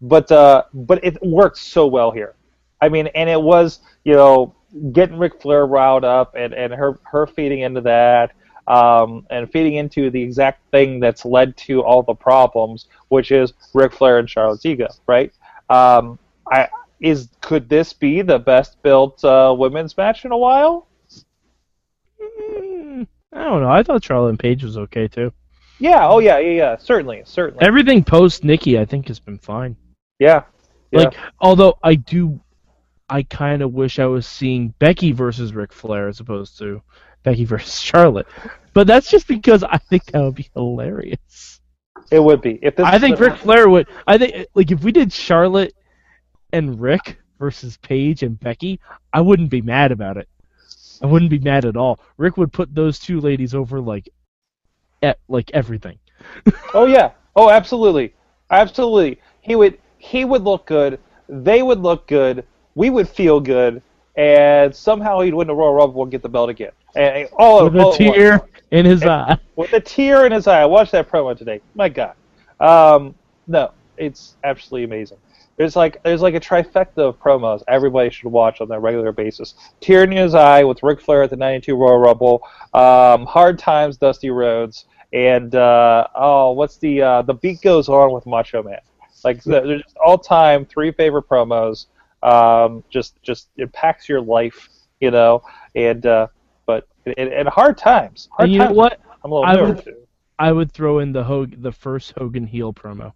But 0.00 0.30
uh, 0.30 0.64
but 0.74 1.02
it 1.04 1.18
worked 1.22 1.58
so 1.58 1.86
well 1.86 2.10
here. 2.10 2.34
I 2.80 2.88
mean, 2.88 3.06
and 3.08 3.28
it 3.28 3.40
was 3.40 3.80
you 4.04 4.14
know 4.14 4.54
getting 4.92 5.18
Ric 5.18 5.40
Flair 5.40 5.66
riled 5.66 6.04
up 6.04 6.34
and 6.36 6.52
and 6.52 6.72
her 6.72 6.98
her 7.04 7.26
feeding 7.26 7.60
into 7.60 7.80
that. 7.82 8.32
Um, 8.68 9.26
and 9.30 9.50
feeding 9.50 9.74
into 9.74 10.10
the 10.10 10.20
exact 10.20 10.60
thing 10.72 10.98
that's 10.98 11.24
led 11.24 11.56
to 11.58 11.82
all 11.84 12.02
the 12.02 12.14
problems, 12.14 12.86
which 13.08 13.30
is 13.30 13.52
Ric 13.74 13.92
Flair 13.92 14.18
and 14.18 14.28
Charlotte's 14.28 14.66
ego, 14.66 14.88
right? 15.06 15.32
Um, 15.70 16.18
I 16.50 16.68
is 17.00 17.28
could 17.40 17.68
this 17.68 17.92
be 17.92 18.22
the 18.22 18.38
best 18.38 18.82
built 18.82 19.24
uh, 19.24 19.54
women's 19.56 19.96
match 19.96 20.24
in 20.24 20.32
a 20.32 20.36
while? 20.36 20.86
Mm, 22.20 23.06
I 23.32 23.44
don't 23.44 23.62
know. 23.62 23.70
I 23.70 23.82
thought 23.82 24.04
Charlotte 24.04 24.30
and 24.30 24.38
Paige 24.38 24.64
was 24.64 24.78
okay 24.78 25.06
too. 25.08 25.32
Yeah. 25.78 26.08
Oh 26.08 26.18
yeah. 26.18 26.38
Yeah. 26.38 26.52
Yeah. 26.52 26.76
Certainly. 26.76 27.22
Certainly. 27.24 27.64
Everything 27.64 28.02
post 28.02 28.44
Nikki, 28.44 28.78
I 28.78 28.84
think, 28.84 29.08
has 29.08 29.18
been 29.18 29.38
fine. 29.38 29.76
yeah. 30.18 30.44
Yeah. 30.92 31.00
Like, 31.00 31.16
although 31.40 31.76
I 31.82 31.96
do, 31.96 32.40
I 33.08 33.22
kind 33.22 33.62
of 33.62 33.72
wish 33.72 33.98
I 33.98 34.06
was 34.06 34.26
seeing 34.26 34.74
Becky 34.78 35.12
versus 35.12 35.54
Ric 35.54 35.72
Flair 35.72 36.08
as 36.08 36.20
opposed 36.20 36.58
to 36.58 36.82
Becky 37.22 37.44
versus 37.52 37.80
Charlotte. 37.80 38.26
But 38.72 38.86
that's 38.86 39.10
just 39.10 39.28
because 39.28 39.62
I 39.64 39.78
think 39.78 40.06
that 40.06 40.20
would 40.20 40.34
be 40.34 40.50
hilarious. 40.54 41.60
it 42.10 42.20
would 42.20 42.40
be 42.40 42.58
if. 42.62 42.78
I 42.78 42.98
think 42.98 43.18
Ric 43.18 43.36
Flair 43.36 43.68
would. 43.68 43.86
I 44.06 44.18
think 44.18 44.46
like 44.54 44.70
if 44.70 44.82
we 44.82 44.92
did 44.92 45.12
Charlotte 45.12 45.74
and 46.52 46.80
Rick 46.80 47.18
versus 47.38 47.76
Paige 47.78 48.22
and 48.22 48.38
Becky, 48.38 48.80
I 49.12 49.20
wouldn't 49.20 49.50
be 49.50 49.62
mad 49.62 49.92
about 49.92 50.16
it. 50.16 50.28
I 51.02 51.06
wouldn't 51.06 51.30
be 51.30 51.38
mad 51.38 51.64
at 51.64 51.76
all. 51.76 52.00
Rick 52.16 52.36
would 52.36 52.52
put 52.52 52.74
those 52.74 52.98
two 52.98 53.20
ladies 53.20 53.54
over 53.54 53.80
like, 53.80 54.08
at 55.02 55.18
like 55.28 55.50
everything. 55.52 55.98
Oh 56.74 56.86
yeah. 56.86 57.12
Oh, 57.34 57.50
absolutely. 57.50 58.14
Absolutely. 58.50 59.20
He 59.40 59.54
would. 59.54 59.78
He 59.98 60.24
would 60.24 60.42
look 60.42 60.66
good. 60.66 60.98
They 61.28 61.62
would 61.62 61.80
look 61.80 62.06
good. 62.06 62.44
We 62.76 62.90
would 62.90 63.08
feel 63.08 63.40
good. 63.40 63.82
And 64.16 64.74
somehow 64.74 65.20
he'd 65.20 65.34
win 65.34 65.46
the 65.48 65.54
Royal 65.54 65.74
Rumble 65.74 66.02
and 66.02 66.10
get 66.10 66.22
the 66.22 66.28
belt 66.28 66.48
again. 66.48 66.70
And 66.94 67.28
all 67.36 67.64
With 67.68 67.76
all 67.76 67.92
a 67.92 67.96
tear 67.98 68.40
in 68.70 68.86
his 68.86 69.02
eye. 69.04 69.36
with 69.56 69.72
a 69.74 69.80
tear 69.80 70.24
in 70.24 70.32
his 70.32 70.46
eye. 70.46 70.62
I 70.62 70.64
watched 70.64 70.92
that 70.92 71.10
promo 71.10 71.36
today. 71.36 71.60
My 71.74 71.88
God. 71.90 72.14
Um, 72.60 73.14
no, 73.46 73.72
it's 73.98 74.36
absolutely 74.44 74.84
amazing. 74.84 75.18
There's 75.58 75.74
like 75.76 76.02
there's 76.02 76.20
like 76.22 76.34
a 76.34 76.40
trifecta 76.40 76.98
of 76.98 77.18
promos 77.18 77.62
everybody 77.68 78.10
should 78.10 78.30
watch 78.30 78.60
on 78.60 78.70
a 78.70 78.78
regular 78.80 79.12
basis. 79.12 79.54
Tear 79.80 80.04
in 80.04 80.12
his 80.12 80.34
eye 80.34 80.62
with 80.64 80.82
Ric 80.82 81.00
Flair 81.00 81.22
at 81.22 81.30
the 81.30 81.36
'92 81.36 81.74
Royal 81.76 81.98
Rumble, 81.98 82.42
um, 82.74 83.24
Hard 83.26 83.58
Times, 83.58 83.96
Dusty 83.96 84.28
Rhodes, 84.30 84.84
and 85.14 85.54
uh, 85.54 86.06
oh, 86.14 86.52
what's 86.52 86.76
the 86.78 87.00
uh, 87.02 87.22
the 87.22 87.34
beat 87.34 87.60
goes 87.62 87.88
on 87.88 88.12
with 88.12 88.26
Macho 88.26 88.62
Man. 88.62 88.80
Like 89.24 89.42
the- 89.42 89.60
they're 89.62 89.78
just 89.78 89.96
all 89.96 90.18
time 90.18 90.64
three 90.66 90.92
favorite 90.92 91.26
promos. 91.28 91.86
Um, 92.26 92.82
just 92.90 93.22
just 93.22 93.48
it 93.56 93.72
packs 93.72 94.08
your 94.08 94.20
life, 94.20 94.68
you 95.00 95.10
know. 95.10 95.42
And 95.74 96.04
uh, 96.06 96.26
but 96.66 96.86
and, 97.06 97.32
and 97.32 97.48
hard 97.48 97.78
times. 97.78 98.28
Hard 98.32 98.46
And 98.46 98.52
you 98.52 98.58
know 98.58 98.72
what? 98.72 99.00
I'm 99.24 99.32
a 99.32 99.34
little 99.34 99.48
I 99.48 99.54
nervous. 99.56 99.84
would- 99.84 99.94
I 100.38 100.52
would 100.52 100.70
throw 100.70 100.98
in 100.98 101.12
the 101.12 101.24
Hog- 101.24 101.62
the 101.62 101.72
first 101.72 102.12
Hogan 102.18 102.46
heel 102.46 102.74
promo. 102.74 103.12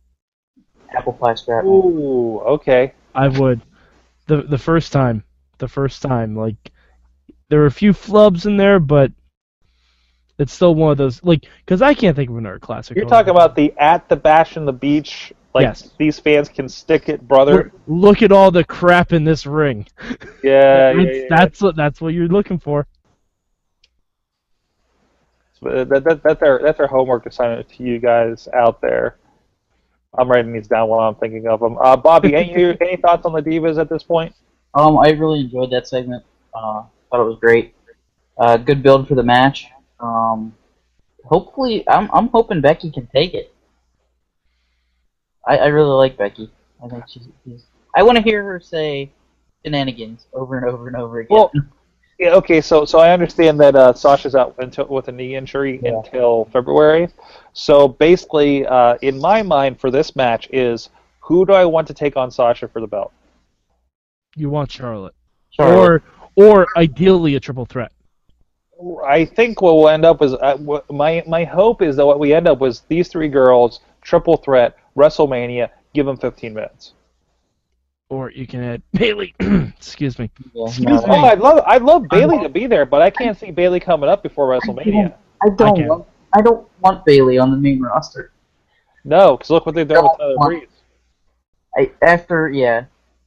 Apple 0.96 1.12
pie 1.12 1.34
strap. 1.34 1.64
Ooh, 1.64 2.40
okay. 2.40 2.94
I 3.14 3.28
would. 3.28 3.60
The 4.26 4.42
the 4.42 4.56
first 4.58 4.92
time. 4.92 5.24
The 5.58 5.68
first 5.68 6.00
time. 6.02 6.34
Like 6.34 6.72
there 7.50 7.60
were 7.60 7.66
a 7.66 7.70
few 7.70 7.92
flubs 7.92 8.46
in 8.46 8.56
there, 8.56 8.78
but 8.80 9.12
it's 10.38 10.52
still 10.54 10.74
one 10.74 10.92
of 10.92 10.96
those 10.98 11.22
like 11.22 11.44
because 11.64 11.82
I 11.82 11.92
can't 11.94 12.16
think 12.16 12.30
of 12.30 12.36
another 12.36 12.58
classic. 12.58 12.96
You're 12.96 13.04
talking 13.06 13.30
about 13.30 13.54
the 13.54 13.74
at 13.76 14.08
the 14.08 14.16
bash 14.16 14.56
in 14.56 14.64
the 14.64 14.72
beach. 14.72 15.32
Like 15.52 15.64
Yes. 15.64 15.90
these 15.98 16.18
fans 16.18 16.48
can 16.48 16.68
stick 16.68 17.08
it, 17.08 17.26
brother. 17.26 17.72
Look 17.88 18.22
at 18.22 18.30
all 18.30 18.50
the 18.50 18.62
crap 18.62 19.12
in 19.12 19.24
this 19.24 19.46
ring. 19.46 19.86
Yeah, 20.00 20.12
yeah, 20.42 20.92
that's, 20.92 20.96
yeah, 20.96 21.12
yeah. 21.12 21.24
that's 21.28 21.60
what 21.60 21.76
that's 21.76 22.00
what 22.00 22.14
you're 22.14 22.28
looking 22.28 22.58
for. 22.58 22.86
That, 25.62 26.04
that, 26.04 26.22
that's 26.22 26.42
our 26.42 26.60
that's 26.62 26.80
our 26.80 26.86
homework 26.86 27.26
assignment 27.26 27.68
to 27.70 27.82
you 27.82 27.98
guys 27.98 28.48
out 28.54 28.80
there. 28.80 29.16
I'm 30.16 30.28
writing 30.28 30.52
these 30.52 30.68
down 30.68 30.88
while 30.88 31.00
I'm 31.00 31.14
thinking 31.16 31.46
of 31.48 31.60
them. 31.60 31.76
Uh, 31.78 31.96
Bobby, 31.96 32.34
any 32.34 32.54
any 32.80 32.96
thoughts 32.96 33.26
on 33.26 33.32
the 33.32 33.42
divas 33.42 33.78
at 33.78 33.88
this 33.88 34.02
point? 34.02 34.34
Um, 34.74 34.98
I 34.98 35.10
really 35.10 35.40
enjoyed 35.40 35.70
that 35.72 35.88
segment. 35.88 36.24
Uh, 36.54 36.84
thought 37.10 37.20
it 37.20 37.24
was 37.24 37.38
great. 37.40 37.74
Uh, 38.38 38.56
good 38.56 38.82
build 38.82 39.08
for 39.08 39.16
the 39.16 39.22
match. 39.22 39.66
Um, 39.98 40.54
hopefully, 41.24 41.86
I'm 41.88 42.08
I'm 42.12 42.28
hoping 42.28 42.60
Becky 42.60 42.90
can 42.90 43.06
take 43.08 43.34
it. 43.34 43.52
I, 45.46 45.58
I 45.58 45.66
really 45.66 45.90
like 45.94 46.16
Becky. 46.16 46.50
I 46.82 46.88
think 46.88 47.04
she's. 47.08 47.28
she's 47.44 47.64
I 47.94 48.02
want 48.02 48.16
to 48.16 48.22
hear 48.22 48.42
her 48.44 48.60
say 48.60 49.10
shenanigans 49.64 50.26
over 50.32 50.56
and 50.58 50.66
over 50.68 50.86
and 50.88 50.96
over 50.96 51.20
again. 51.20 51.36
Well, 51.36 51.52
yeah, 52.18 52.34
okay, 52.34 52.60
so 52.60 52.84
so 52.84 52.98
I 52.98 53.12
understand 53.12 53.58
that 53.60 53.74
uh, 53.74 53.92
Sasha's 53.94 54.34
out 54.34 54.54
until, 54.58 54.86
with 54.86 55.08
a 55.08 55.12
knee 55.12 55.34
injury 55.36 55.80
Yeah. 55.82 55.96
until 55.96 56.44
February. 56.52 57.08
So 57.52 57.88
basically, 57.88 58.66
uh, 58.66 58.96
in 59.02 59.18
my 59.18 59.42
mind, 59.42 59.80
for 59.80 59.90
this 59.90 60.14
match 60.14 60.48
is 60.52 60.90
who 61.20 61.46
do 61.46 61.52
I 61.52 61.64
want 61.64 61.86
to 61.88 61.94
take 61.94 62.16
on 62.16 62.30
Sasha 62.30 62.68
for 62.68 62.80
the 62.80 62.86
belt? 62.86 63.12
You 64.36 64.50
want 64.50 64.70
Charlotte, 64.70 65.14
Charlotte. 65.50 66.02
or 66.36 66.56
or 66.56 66.66
ideally 66.76 67.34
a 67.34 67.40
triple 67.40 67.66
threat. 67.66 67.92
I 69.06 69.24
think 69.26 69.60
what 69.60 69.76
we'll 69.76 69.88
end 69.88 70.04
up 70.04 70.22
is 70.22 70.32
uh, 70.34 70.56
my 70.90 71.22
my 71.26 71.44
hope 71.44 71.82
is 71.82 71.96
that 71.96 72.06
what 72.06 72.18
we 72.18 72.32
end 72.32 72.46
up 72.48 72.60
was 72.60 72.80
these 72.88 73.08
three 73.08 73.28
girls 73.28 73.80
triple 74.02 74.36
threat 74.36 74.76
WrestleMania. 75.00 75.70
Give 75.94 76.06
them 76.06 76.16
15 76.16 76.54
minutes. 76.54 76.92
Or 78.08 78.30
you 78.30 78.46
can 78.46 78.62
add 78.62 78.82
Bayley. 78.92 79.34
Excuse 79.40 80.18
me. 80.18 80.30
Yeah, 80.52 80.66
Excuse 80.66 80.86
no, 80.86 81.06
me. 81.06 81.06
Oh, 81.08 81.24
I'd 81.24 81.38
love 81.38 81.62
I'd 81.64 81.82
love 81.82 82.08
Bayley 82.10 82.40
to 82.40 82.48
be 82.48 82.66
there, 82.66 82.84
but 82.84 83.00
I 83.00 83.10
can't 83.10 83.38
see 83.38 83.52
Bayley 83.52 83.78
coming 83.78 84.10
up 84.10 84.22
before 84.22 84.48
WrestleMania. 84.48 85.14
I 85.42 85.48
don't. 85.50 85.76
can. 85.76 85.88
want, 85.88 86.06
I 86.32 86.42
don't 86.42 86.68
want 86.80 87.04
Bayley 87.04 87.38
on 87.38 87.52
the 87.52 87.56
main 87.56 87.80
roster. 87.80 88.32
No, 89.04 89.36
because 89.36 89.50
look 89.50 89.64
what 89.64 89.76
they've 89.76 89.86
done 89.86 90.02
with 90.04 90.18
Tyler 90.18 90.34
No. 90.36 90.46
Breeze. 90.46 90.68
I 91.76 91.92
after 92.02 92.48
yeah, 92.48 92.86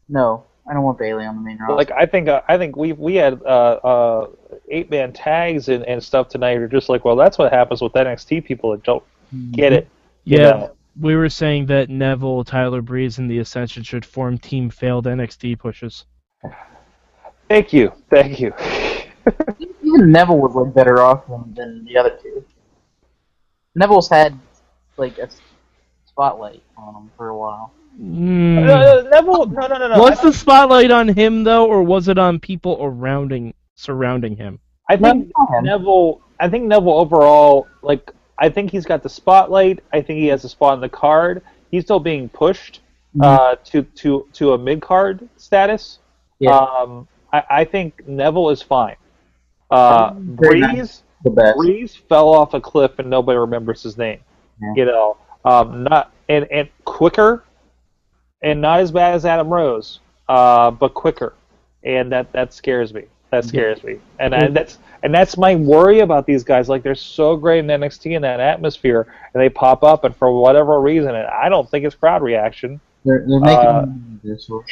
no, 0.09 0.43
I 0.69 0.73
don't 0.73 0.83
want 0.83 0.97
Bayley 0.99 1.25
on 1.25 1.35
the 1.35 1.41
main 1.41 1.57
roster. 1.59 1.75
Like 1.75 1.91
I 1.91 2.05
think 2.05 2.27
uh, 2.27 2.41
I 2.49 2.57
think 2.57 2.75
we 2.75 2.91
we 2.91 3.15
had 3.15 3.41
uh, 3.43 3.79
uh, 3.83 4.27
eight 4.67 4.89
man 4.91 5.13
tags 5.13 5.69
and, 5.69 5.85
and 5.85 6.03
stuff 6.03 6.27
tonight. 6.27 6.57
Are 6.57 6.67
just 6.67 6.89
like, 6.89 7.05
well, 7.05 7.15
that's 7.15 7.37
what 7.37 7.53
happens 7.53 7.81
with 7.81 7.93
NXT 7.93 8.43
people 8.43 8.71
that 8.71 8.83
don't 8.83 9.03
get 9.51 9.71
it. 9.71 9.87
Yeah, 10.25 10.37
know. 10.37 10.75
We 10.99 11.15
were 11.15 11.29
saying 11.29 11.67
that 11.67 11.89
Neville, 11.89 12.43
Tyler 12.43 12.81
Breeze, 12.81 13.17
and 13.17 13.29
the 13.29 13.39
Ascension 13.39 13.83
should 13.83 14.05
form 14.05 14.37
team 14.37 14.69
failed 14.69 15.05
NXT 15.05 15.59
pushes. 15.59 16.05
Thank 17.49 17.73
you, 17.73 17.91
thank 18.09 18.39
you. 18.39 18.53
Even 19.81 20.11
Neville 20.11 20.39
would 20.39 20.53
look 20.53 20.73
better 20.73 21.01
off 21.01 21.27
than, 21.27 21.53
than 21.53 21.85
the 21.85 21.97
other 21.97 22.17
two. 22.21 22.43
Neville's 23.75 24.09
had 24.09 24.37
like 24.97 25.17
a 25.17 25.29
spotlight 26.05 26.61
on 26.77 26.95
him 26.95 27.11
for 27.17 27.29
a 27.29 27.37
while. 27.37 27.73
Hmm. 27.97 28.57
Uh, 28.59 29.01
Neville, 29.03 29.45
no, 29.47 29.67
no, 29.67 29.77
no, 29.77 29.87
no. 29.87 29.99
was 29.99 30.19
the 30.21 30.33
spotlight 30.33 30.91
on 30.91 31.07
him 31.07 31.43
though, 31.43 31.65
or 31.67 31.83
was 31.83 32.07
it 32.07 32.17
on 32.17 32.39
people 32.39 32.75
surrounding 32.77 33.53
surrounding 33.75 34.35
him? 34.35 34.59
I 34.89 34.97
think 34.97 35.31
No, 35.37 35.47
no. 35.51 35.59
Neville. 35.59 36.21
I 36.39 36.49
think 36.49 36.65
Neville 36.65 36.99
overall, 36.99 37.67
like, 37.83 38.11
I 38.43 38.49
think 38.49 38.71
he's 38.71 38.85
got 38.85 39.03
the 39.03 39.09
spotlight. 39.09 39.79
I 39.93 40.01
think 40.01 40.19
he 40.19 40.27
has 40.27 40.43
a 40.43 40.49
spot 40.49 40.73
on 40.73 40.81
the 40.81 40.89
card. 40.89 41.43
He's 41.71 41.85
still 41.85 42.01
being 42.01 42.27
pushed 42.27 42.81
uh, 43.21 43.55
to 43.63 43.83
to 43.83 44.27
to 44.33 44.51
a 44.51 44.57
mid 44.57 44.81
card 44.81 45.29
status. 45.37 45.99
Yeah. 46.39 46.57
Um, 46.57 47.07
I, 47.31 47.43
I 47.49 47.63
think 47.63 48.05
Neville 48.05 48.49
is 48.49 48.61
fine. 48.61 48.97
Uh, 49.71 50.11
Breeze. 50.11 51.03
Breeze 51.55 51.95
fell 51.95 52.33
off 52.33 52.53
a 52.53 52.59
cliff 52.59 52.99
and 52.99 53.09
nobody 53.09 53.37
remembers 53.37 53.81
his 53.81 53.97
name. 53.97 54.19
Yeah. 54.61 54.73
You 54.75 54.85
know, 54.87 55.17
um, 55.45 55.85
not 55.85 56.13
and 56.27 56.45
and 56.51 56.67
quicker, 56.83 57.45
and 58.41 58.59
not 58.59 58.81
as 58.81 58.91
bad 58.91 59.15
as 59.15 59.25
Adam 59.25 59.47
Rose, 59.47 60.01
uh, 60.27 60.69
but 60.69 60.93
quicker, 60.93 61.33
and 61.85 62.11
that 62.11 62.33
that 62.33 62.51
scares 62.51 62.93
me. 62.93 63.05
That 63.31 63.45
scares 63.45 63.81
me, 63.85 63.99
and 64.19 64.35
I, 64.35 64.49
that's 64.49 64.79
and 65.03 65.13
that's 65.13 65.37
my 65.37 65.55
worry 65.55 65.99
about 65.99 66.25
these 66.25 66.43
guys. 66.43 66.69
Like 66.69 66.81
they're 66.81 66.95
so 66.95 67.35
great 67.35 67.59
in 67.59 67.67
NXT 67.67 68.15
in 68.15 68.21
that 68.23 68.39
atmosphere, 68.39 69.13
and 69.33 69.41
they 69.43 69.49
pop 69.49 69.83
up, 69.83 70.03
and 70.05 70.15
for 70.15 70.31
whatever 70.31 70.79
reason, 70.81 71.13
and 71.13 71.27
I 71.27 71.49
don't 71.49 71.69
think 71.69 71.85
it's 71.85 71.93
crowd 71.95 72.23
reaction. 72.23 72.79
They're, 73.05 73.25
they're 73.27 73.39
making 73.39 73.57
Uh, 73.67 73.85
money 73.85 74.19
this 74.23 74.47
Sorg. 74.47 74.63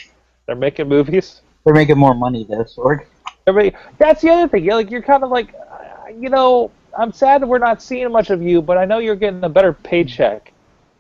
They're 0.48 0.56
making 0.56 0.88
movies. 0.88 1.42
They're 1.66 1.76
making 1.76 1.98
more 1.98 2.16
money 2.16 2.46
this 2.46 2.76
Sorg. 2.76 3.06
Everybody, 3.46 3.76
that's 3.98 4.22
the 4.22 4.30
other 4.30 4.48
thing. 4.48 4.64
You're 4.64 4.76
like 4.76 4.90
you're 4.90 5.02
kind 5.02 5.24
of 5.24 5.30
like, 5.30 5.54
uh, 5.54 6.10
you 6.18 6.30
know, 6.30 6.72
I'm 6.98 7.12
sad 7.12 7.42
that 7.42 7.48
we're 7.48 7.60
not 7.60 7.82
seeing 7.82 8.12
much 8.12 8.30
of 8.30 8.42
you, 8.42 8.62
but 8.62 8.78
I 8.78 8.86
know 8.86 9.00
you're 9.00 9.16
getting 9.16 9.44
a 9.44 9.50
better 9.50 9.74
paycheck 9.74 10.54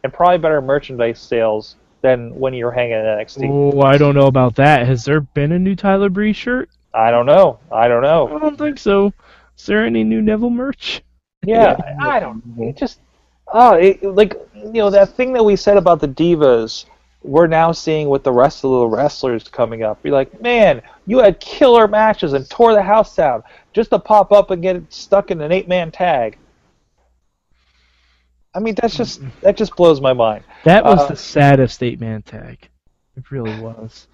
and 0.03 0.13
probably 0.13 0.37
better 0.39 0.61
merchandise 0.61 1.19
sales 1.19 1.75
than 2.01 2.33
when 2.35 2.53
you're 2.53 2.71
hanging 2.71 2.93
at 2.93 3.05
NXT. 3.05 3.49
Oh, 3.75 3.81
I 3.81 3.97
don't 3.97 4.15
know 4.15 4.25
about 4.27 4.55
that. 4.55 4.87
Has 4.87 5.05
there 5.05 5.21
been 5.21 5.51
a 5.51 5.59
new 5.59 5.75
Tyler 5.75 6.09
Breeze 6.09 6.35
shirt? 6.35 6.69
I 6.93 7.11
don't 7.11 7.25
know. 7.25 7.59
I 7.71 7.87
don't 7.87 8.01
know. 8.03 8.27
I 8.35 8.39
don't 8.39 8.57
think 8.57 8.77
so. 8.77 9.13
Is 9.57 9.65
there 9.65 9.85
any 9.85 10.03
new 10.03 10.21
Neville 10.21 10.49
merch? 10.49 11.01
Yeah, 11.45 11.77
I 11.99 12.19
don't. 12.19 12.43
It 12.59 12.77
just, 12.77 12.99
oh, 13.53 13.73
it, 13.73 14.03
like 14.03 14.35
you 14.55 14.73
know 14.73 14.89
that 14.89 15.09
thing 15.09 15.33
that 15.33 15.43
we 15.43 15.55
said 15.55 15.77
about 15.77 15.99
the 15.99 16.07
divas. 16.07 16.85
We're 17.23 17.47
now 17.47 17.71
seeing 17.71 18.09
with 18.09 18.23
the 18.23 18.31
rest 18.31 18.63
of 18.65 18.71
the 18.71 18.87
wrestlers 18.87 19.47
coming 19.47 19.83
up. 19.83 19.99
You're 20.03 20.13
like, 20.13 20.41
man, 20.41 20.81
you 21.05 21.19
had 21.19 21.39
killer 21.39 21.87
matches 21.87 22.33
and 22.33 22.49
tore 22.49 22.73
the 22.73 22.81
house 22.81 23.15
down 23.15 23.43
just 23.73 23.91
to 23.91 23.99
pop 23.99 24.31
up 24.31 24.49
and 24.49 24.61
get 24.61 24.91
stuck 24.91 25.29
in 25.29 25.39
an 25.39 25.51
eight-man 25.51 25.91
tag. 25.91 26.39
I 28.55 28.59
mean, 28.59 28.75
that's 28.75 28.97
just 28.97 29.21
that 29.41 29.55
just 29.55 29.75
blows 29.75 30.01
my 30.01 30.13
mind. 30.13 30.43
That 30.63 30.83
was 30.83 30.99
Uh, 30.99 31.07
the 31.09 31.15
saddest 31.15 31.83
eight 31.83 31.99
man 31.99 32.23
tag. 32.23 32.67
It 33.15 33.29
really 33.29 33.59
was. 33.59 34.07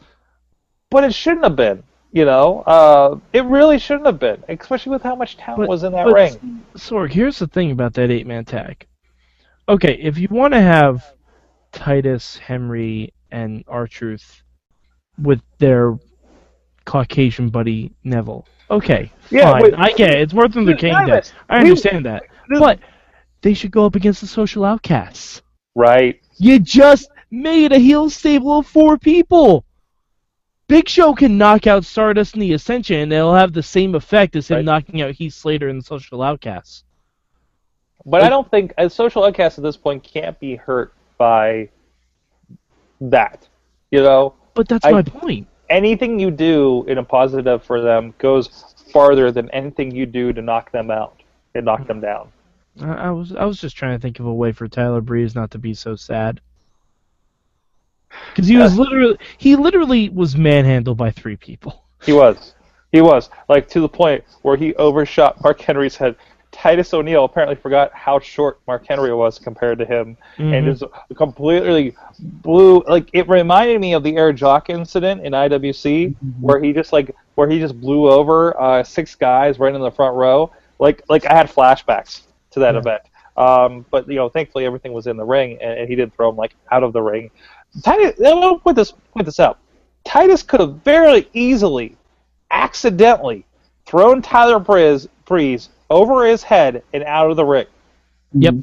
But 0.89 1.05
it 1.05 1.13
shouldn't 1.13 1.43
have 1.43 1.55
been. 1.55 1.84
You 2.12 2.26
know, 2.26 2.62
uh, 2.62 3.20
it 3.34 3.44
really 3.46 3.78
shouldn't 3.80 4.06
have 4.06 4.20
been, 4.20 4.44
especially 4.48 4.92
with 4.92 5.04
how 5.04 5.16
much 5.16 5.38
talent 5.38 5.64
But- 5.64 5.70
was 5.70 5.84
in 5.84 5.92
that 5.92 6.06
but, 6.06 6.14
ring. 6.14 6.64
Sorg, 6.76 7.12
here's 7.12 7.38
the 7.38 7.48
thing 7.48 7.72
about 7.72 7.94
that 7.96 8.10
eight 8.10 8.26
man 8.26 8.46
tag. 8.46 8.88
Okay, 9.70 9.96
if 10.02 10.18
you 10.18 10.28
want 10.32 10.54
to 10.54 10.62
have 10.62 11.04
Titus, 11.74 12.38
Henry, 12.38 13.14
and 13.32 13.64
R 13.68 13.88
Truth 13.88 14.42
with 15.22 15.42
their 15.58 15.98
Caucasian 16.86 17.50
buddy 17.50 17.92
Neville, 18.06 18.46
okay, 18.72 19.12
Yeah, 19.30 19.52
fine. 19.52 19.64
wait, 19.64 19.74
I 19.78 19.92
get 19.92 20.12
it. 20.12 20.22
It's 20.22 20.34
Martin 20.34 20.64
Luther 20.64 20.78
King 20.78 21.06
Day. 21.06 21.22
I 21.50 21.60
understand 21.60 22.06
that. 22.06 22.24
But 22.50 22.80
they 23.42 23.54
should 23.54 23.72
go 23.72 23.86
up 23.86 23.96
against 23.96 24.22
the 24.22 24.28
social 24.28 24.64
outcasts. 24.64 25.42
Right. 25.76 26.22
You 26.40 26.60
just 26.60 27.10
made 27.30 27.74
a 27.74 27.78
heel 27.78 28.10
stable 28.10 28.60
of 28.60 28.68
four 28.68 28.98
people. 28.98 29.66
Big 30.67 30.89
Show 30.89 31.13
can 31.13 31.38
knock 31.38 31.65
out 31.65 31.86
Stardust 31.86 32.33
in 32.36 32.41
the 32.41 32.53
Ascension, 32.53 33.00
and 33.00 33.13
it'll 33.13 33.33
have 33.33 33.53
the 33.53 33.63
same 33.63 33.95
effect 33.95 34.36
as 34.36 34.49
him 34.49 34.58
Right. 34.58 34.65
knocking 34.65 35.01
out 35.01 35.12
Heath 35.12 35.34
Slater 35.34 35.69
in 35.69 35.77
the 35.77 35.84
Social 35.84 36.21
Outcasts. 36.21 36.84
But 38.06 38.23
I 38.23 38.30
don't 38.30 38.49
think 38.51 38.73
a 38.77 38.89
social 38.89 39.23
outcast 39.25 39.58
at 39.58 39.63
this 39.63 39.75
point 39.77 40.03
can't 40.03 40.38
be 40.39 40.56
hurt 40.56 40.93
by 41.17 41.69
that. 43.01 43.47
You 43.91 44.01
know, 44.01 44.34
But 44.53 44.67
that's 44.67 44.86
I- 44.86 44.91
my 44.91 45.01
point. 45.01 45.47
anything 45.69 46.19
you 46.19 46.32
do 46.32 46.84
in 46.88 46.97
a 46.97 47.03
positive 47.03 47.63
for 47.63 47.82
them 47.82 48.13
goes 48.17 48.47
farther 48.91 49.32
than 49.32 49.49
anything 49.51 49.91
you 49.93 50.06
do 50.06 50.32
to 50.34 50.41
knock 50.41 50.71
them 50.71 50.89
out 50.91 51.21
and 51.56 51.65
knock 51.65 51.86
them 51.88 51.99
down. 51.99 52.30
I, 52.82 52.93
I 53.08 53.12
was 53.12 53.34
I 53.36 53.43
was 53.45 53.60
just 53.60 53.75
trying 53.75 53.97
to 53.97 54.01
think 54.01 54.19
of 54.19 54.25
a 54.25 54.34
way 54.34 54.51
for 54.51 54.67
Tyler 54.67 55.01
Breeze 55.01 55.36
not 55.36 55.51
to 55.51 55.58
be 55.58 55.73
so 55.73 55.95
sad. 55.95 56.39
Because 58.30 58.48
he 58.48 58.58
was 58.58 58.78
literally 58.78 59.17
he 59.38 59.56
literally 59.56 60.10
was 60.10 60.36
manhandled 60.36 60.98
by 60.98 61.12
three 61.12 61.36
people. 61.36 61.84
He 62.04 62.13
was. 62.13 62.54
He 62.91 63.02
was. 63.02 63.30
Like 63.50 63.67
to 63.70 63.82
the 63.82 63.89
point 63.89 64.24
where 64.41 64.58
he 64.58 64.74
overshot 64.76 65.41
Mark 65.43 65.60
Henry's 65.62 65.96
head. 65.96 66.15
Titus 66.50 66.93
O'Neil 66.93 67.26
apparently 67.26 67.56
forgot 67.56 67.93
how 67.93 68.20
short 68.20 68.60
Mark 68.65 68.86
Henry 68.88 69.13
was 69.13 69.38
compared 69.38 69.78
to 69.78 69.86
him, 69.86 70.17
and 70.54 70.65
just 70.65 70.84
completely 71.15 71.96
blew. 72.20 72.84
Like 72.88 73.10
it 73.13 73.28
reminded 73.28 73.80
me 73.80 73.93
of 73.93 74.02
the 74.02 74.15
Air 74.15 74.34
Jock 74.34 74.70
incident 74.70 75.24
in 75.24 75.34
IWC, 75.34 76.15
where 76.39 76.60
he 76.63 76.74
just 76.74 76.93
like 76.93 77.15
where 77.36 77.50
he 77.50 77.60
just 77.60 77.80
blew 77.80 78.10
over 78.10 78.60
uh, 78.60 78.84
six 78.84 79.13
guys 79.13 79.60
right 79.60 79.76
in 79.76 79.82
the 79.82 79.91
front 79.91 80.15
row. 80.15 80.52
Like 80.80 81.04
like 81.10 81.26
I 81.26 81.36
had 81.36 81.48
flashbacks 81.48 82.22
to 82.52 82.60
that 82.62 82.76
event. 82.76 83.04
Um, 83.38 83.86
but 83.91 84.08
you 84.08 84.15
know, 84.15 84.30
thankfully 84.30 84.65
everything 84.65 84.93
was 84.93 85.06
in 85.06 85.15
the 85.15 85.26
ring, 85.26 85.60
and, 85.62 85.80
and 85.80 85.89
he 85.89 85.96
didn't 85.96 86.15
throw 86.15 86.30
him 86.30 86.38
like 86.38 86.56
out 86.72 86.84
of 86.84 86.91
the 86.91 87.02
ring. 87.02 87.30
Titus, 87.84 88.19
I'll 88.25 88.60
put 88.60 88.75
this 88.75 88.91
point 89.13 89.25
this 89.25 89.39
out. 89.39 89.60
Titus 90.03 90.41
could 90.43 90.60
have 90.60 90.75
very 90.84 91.27
easily, 91.34 91.95
accidentally, 92.51 93.45
thrown 93.86 94.21
Tyler 94.21 94.60
Breeze, 94.60 95.08
Breeze 95.25 95.69
over 95.89 96.25
his 96.25 96.43
head 96.43 96.84
and 96.93 97.03
out 97.03 97.30
of 97.30 97.38
the 97.38 97.45
ring, 97.45 97.65
Yep. 98.34 98.56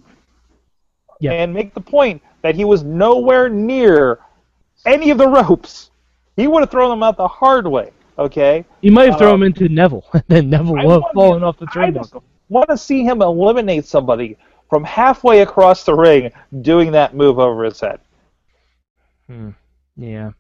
Yep. 1.21 1.33
and 1.33 1.55
make 1.55 1.75
the 1.75 1.81
point 1.81 2.23
that 2.43 2.55
he 2.55 2.65
was 2.65 2.83
nowhere 2.83 3.49
near 3.49 4.19
any 4.87 5.11
of 5.11 5.19
the 5.19 5.29
ropes. 5.29 5.91
He 6.37 6.47
would 6.47 6.61
have 6.61 6.71
thrown 6.71 6.91
them 6.91 7.03
out 7.03 7.17
the 7.17 7.29
hard 7.29 7.67
way. 7.67 7.91
Okay. 8.19 8.65
He 8.83 8.91
might 8.91 9.11
have 9.11 9.19
thrown 9.19 9.35
Um, 9.35 9.43
him 9.43 9.47
into 9.49 9.69
Neville, 9.69 10.05
and 10.13 10.23
then 10.29 10.51
Neville 10.51 10.75
would 10.75 11.03
have 11.03 11.13
fallen 11.15 11.43
off 11.43 11.59
the 11.59 11.67
I 11.75 11.91
just 11.91 12.13
turnbuckle. 12.13 12.23
want 12.49 12.69
to 12.69 12.77
see 12.77 13.03
him 13.05 13.23
eliminate 13.23 13.87
somebody 13.87 14.37
from 14.71 14.85
halfway 14.85 15.41
across 15.41 15.85
the 15.85 15.95
ring 15.95 16.31
doing 16.63 16.93
that 16.93 17.15
move 17.15 17.39
over 17.39 17.65
his 17.65 17.81
head. 17.81 18.01
Hmm. 19.27 19.51
Yeah. 19.97 20.31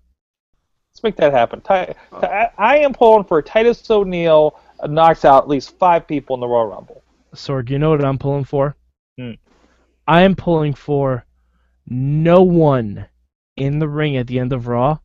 Let's 0.92 1.02
make 1.02 1.16
that 1.16 1.32
happen. 1.32 1.60
Ti- 1.60 1.92
Ti- 2.20 2.26
I 2.26 2.50
I 2.56 2.78
am 2.78 2.92
pulling 2.92 3.24
for 3.24 3.42
Titus 3.42 3.90
O'Neil 3.90 4.58
uh, 4.80 4.86
knocks 4.86 5.24
out 5.24 5.44
at 5.44 5.48
least 5.48 5.76
five 5.78 6.06
people 6.06 6.34
in 6.34 6.40
the 6.40 6.46
Royal 6.46 6.66
Rumble. 6.66 7.02
Sorg, 7.34 7.70
you 7.70 7.78
know 7.78 7.90
what 7.90 8.04
I'm 8.04 8.18
pulling 8.18 8.44
for? 8.44 8.76
Hmm. 9.18 9.32
I 10.06 10.22
am 10.22 10.36
pulling 10.36 10.74
for 10.74 11.24
no 11.86 12.42
one 12.42 13.06
in 13.56 13.78
the 13.78 13.88
ring 13.88 14.16
at 14.16 14.26
the 14.26 14.38
end 14.38 14.52
of 14.52 14.68
Raw 14.68 14.98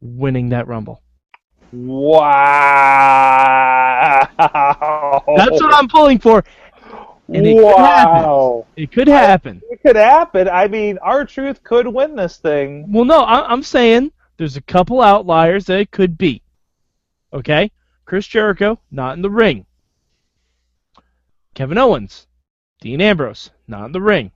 winning 0.00 0.48
that 0.50 0.66
Rumble. 0.66 1.02
Wow! 1.72 2.30
That's 5.36 5.62
what 5.62 5.74
I'm 5.74 5.88
pulling 5.88 6.18
for. 6.18 6.44
And 7.32 7.46
it 7.46 7.56
could 7.56 7.76
happen. 7.78 8.22
wow! 8.22 8.66
It 8.76 8.92
could 8.92 9.08
happen. 9.08 9.62
It 9.70 9.80
could 9.82 9.96
happen. 9.96 10.48
I 10.48 10.66
mean, 10.68 10.98
R 11.00 11.24
Truth 11.24 11.62
could 11.62 11.86
win 11.86 12.16
this 12.16 12.38
thing. 12.38 12.92
Well, 12.92 13.04
no, 13.04 13.20
I- 13.20 13.50
I'm 13.50 13.62
saying 13.62 14.10
there's 14.36 14.56
a 14.56 14.62
couple 14.62 15.00
outliers 15.00 15.66
that 15.66 15.80
it 15.80 15.90
could 15.90 16.18
be. 16.18 16.42
Okay? 17.32 17.70
Chris 18.04 18.26
Jericho, 18.26 18.80
not 18.90 19.14
in 19.16 19.22
the 19.22 19.30
ring. 19.30 19.66
Kevin 21.54 21.78
Owens, 21.78 22.26
Dean 22.80 23.00
Ambrose, 23.00 23.50
not 23.68 23.86
in 23.86 23.92
the 23.92 24.00
ring. 24.00 24.32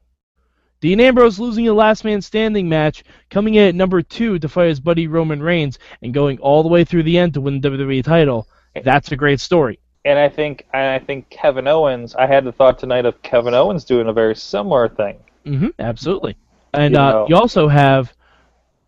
Dean 0.80 1.00
Ambrose 1.00 1.38
losing 1.40 1.66
a 1.68 1.72
last 1.74 2.04
man 2.04 2.20
standing 2.20 2.68
match, 2.68 3.02
coming 3.30 3.54
in 3.54 3.68
at 3.68 3.74
number 3.74 4.02
two 4.02 4.38
to 4.38 4.48
fight 4.48 4.68
his 4.68 4.80
buddy 4.80 5.06
Roman 5.06 5.42
Reigns, 5.42 5.78
and 6.02 6.12
going 6.12 6.38
all 6.38 6.62
the 6.62 6.68
way 6.68 6.84
through 6.84 7.04
the 7.04 7.16
end 7.18 7.34
to 7.34 7.40
win 7.40 7.60
the 7.60 7.68
WWE 7.70 8.04
title. 8.04 8.46
That's 8.82 9.10
a 9.10 9.16
great 9.16 9.40
story. 9.40 9.78
And 10.04 10.18
I 10.18 10.28
think, 10.28 10.66
and 10.72 10.86
I 10.86 10.98
think 10.98 11.30
Kevin 11.30 11.66
Owens. 11.66 12.14
I 12.14 12.26
had 12.26 12.44
the 12.44 12.52
thought 12.52 12.78
tonight 12.78 13.06
of 13.06 13.20
Kevin 13.22 13.54
Owens 13.54 13.84
doing 13.84 14.08
a 14.08 14.12
very 14.12 14.36
similar 14.36 14.88
thing. 14.88 15.16
hmm 15.44 15.68
absolutely. 15.78 16.36
And 16.74 16.94
You 16.94 17.00
uh, 17.00 17.26
you 17.28 17.36
also 17.36 17.68
have 17.68 18.12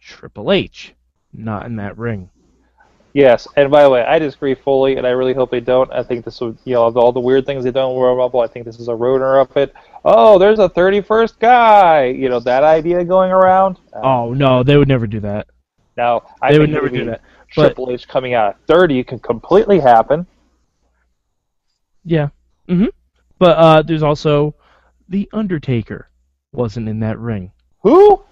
Triple 0.00 0.52
H, 0.52 0.94
not 1.32 1.66
in 1.66 1.76
that 1.76 1.96
ring. 1.96 2.30
Yes, 3.12 3.48
and 3.56 3.70
by 3.70 3.82
the 3.82 3.88
way, 3.88 4.04
I 4.04 4.18
disagree 4.18 4.54
fully, 4.54 4.96
and 4.96 5.06
I 5.06 5.10
really 5.10 5.32
hope 5.32 5.50
they 5.50 5.60
don't. 5.60 5.90
I 5.90 6.02
think 6.02 6.22
this 6.22 6.38
would, 6.42 6.58
you 6.66 6.74
know, 6.74 6.84
of 6.84 6.98
all 6.98 7.12
the 7.12 7.20
weird 7.20 7.46
things 7.46 7.64
they've 7.64 7.72
done 7.72 7.92
in 7.92 7.96
Royal 7.96 8.14
Rumble, 8.14 8.40
I 8.40 8.46
think 8.46 8.66
this 8.66 8.78
is 8.78 8.88
a 8.88 8.94
ruiner 8.94 9.38
of 9.38 9.56
it. 9.56 9.72
Oh, 10.04 10.38
there's 10.38 10.58
a 10.58 10.68
31st 10.68 11.38
guy. 11.38 12.04
You 12.08 12.28
know, 12.28 12.40
that 12.40 12.62
idea 12.62 13.02
going 13.04 13.32
around. 13.32 13.78
Uh, 13.94 14.00
Oh 14.02 14.34
no, 14.34 14.62
they 14.62 14.76
would 14.76 14.88
never 14.88 15.06
do 15.06 15.20
that. 15.20 15.46
Now, 15.96 16.24
I 16.42 16.52
They 16.52 16.58
would 16.58 16.68
never 16.68 16.90
do 16.90 17.06
that. 17.06 17.22
But 17.54 17.68
Triple 17.68 17.90
H 17.90 18.06
coming 18.06 18.34
out 18.34 18.50
at 18.50 18.66
30 18.66 19.02
can 19.04 19.18
completely 19.18 19.80
happen. 19.80 20.26
Yeah. 22.06 22.28
hmm 22.68 22.86
But 23.38 23.58
uh, 23.58 23.82
there's 23.82 24.02
also 24.04 24.54
the 25.08 25.28
Undertaker 25.32 26.08
wasn't 26.52 26.88
in 26.88 27.00
that 27.00 27.18
ring. 27.18 27.52
Who? 27.82 28.22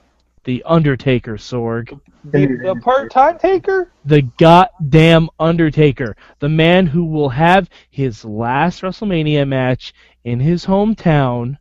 The 0.45 0.63
Undertaker, 0.65 1.35
Sorg. 1.35 1.99
The, 2.25 2.47
the 2.47 2.81
part-time 2.83 3.39
taker? 3.39 3.91
The 4.05 4.23
goddamn 4.39 5.29
Undertaker. 5.39 6.17
The 6.39 6.49
man 6.49 6.87
who 6.87 7.05
will 7.05 7.29
have 7.29 7.69
his 7.91 8.25
last 8.25 8.83
WrestleMania 8.83 9.47
match 9.47 9.93
in 10.25 10.39
his 10.41 10.65
hometown. 10.65 11.59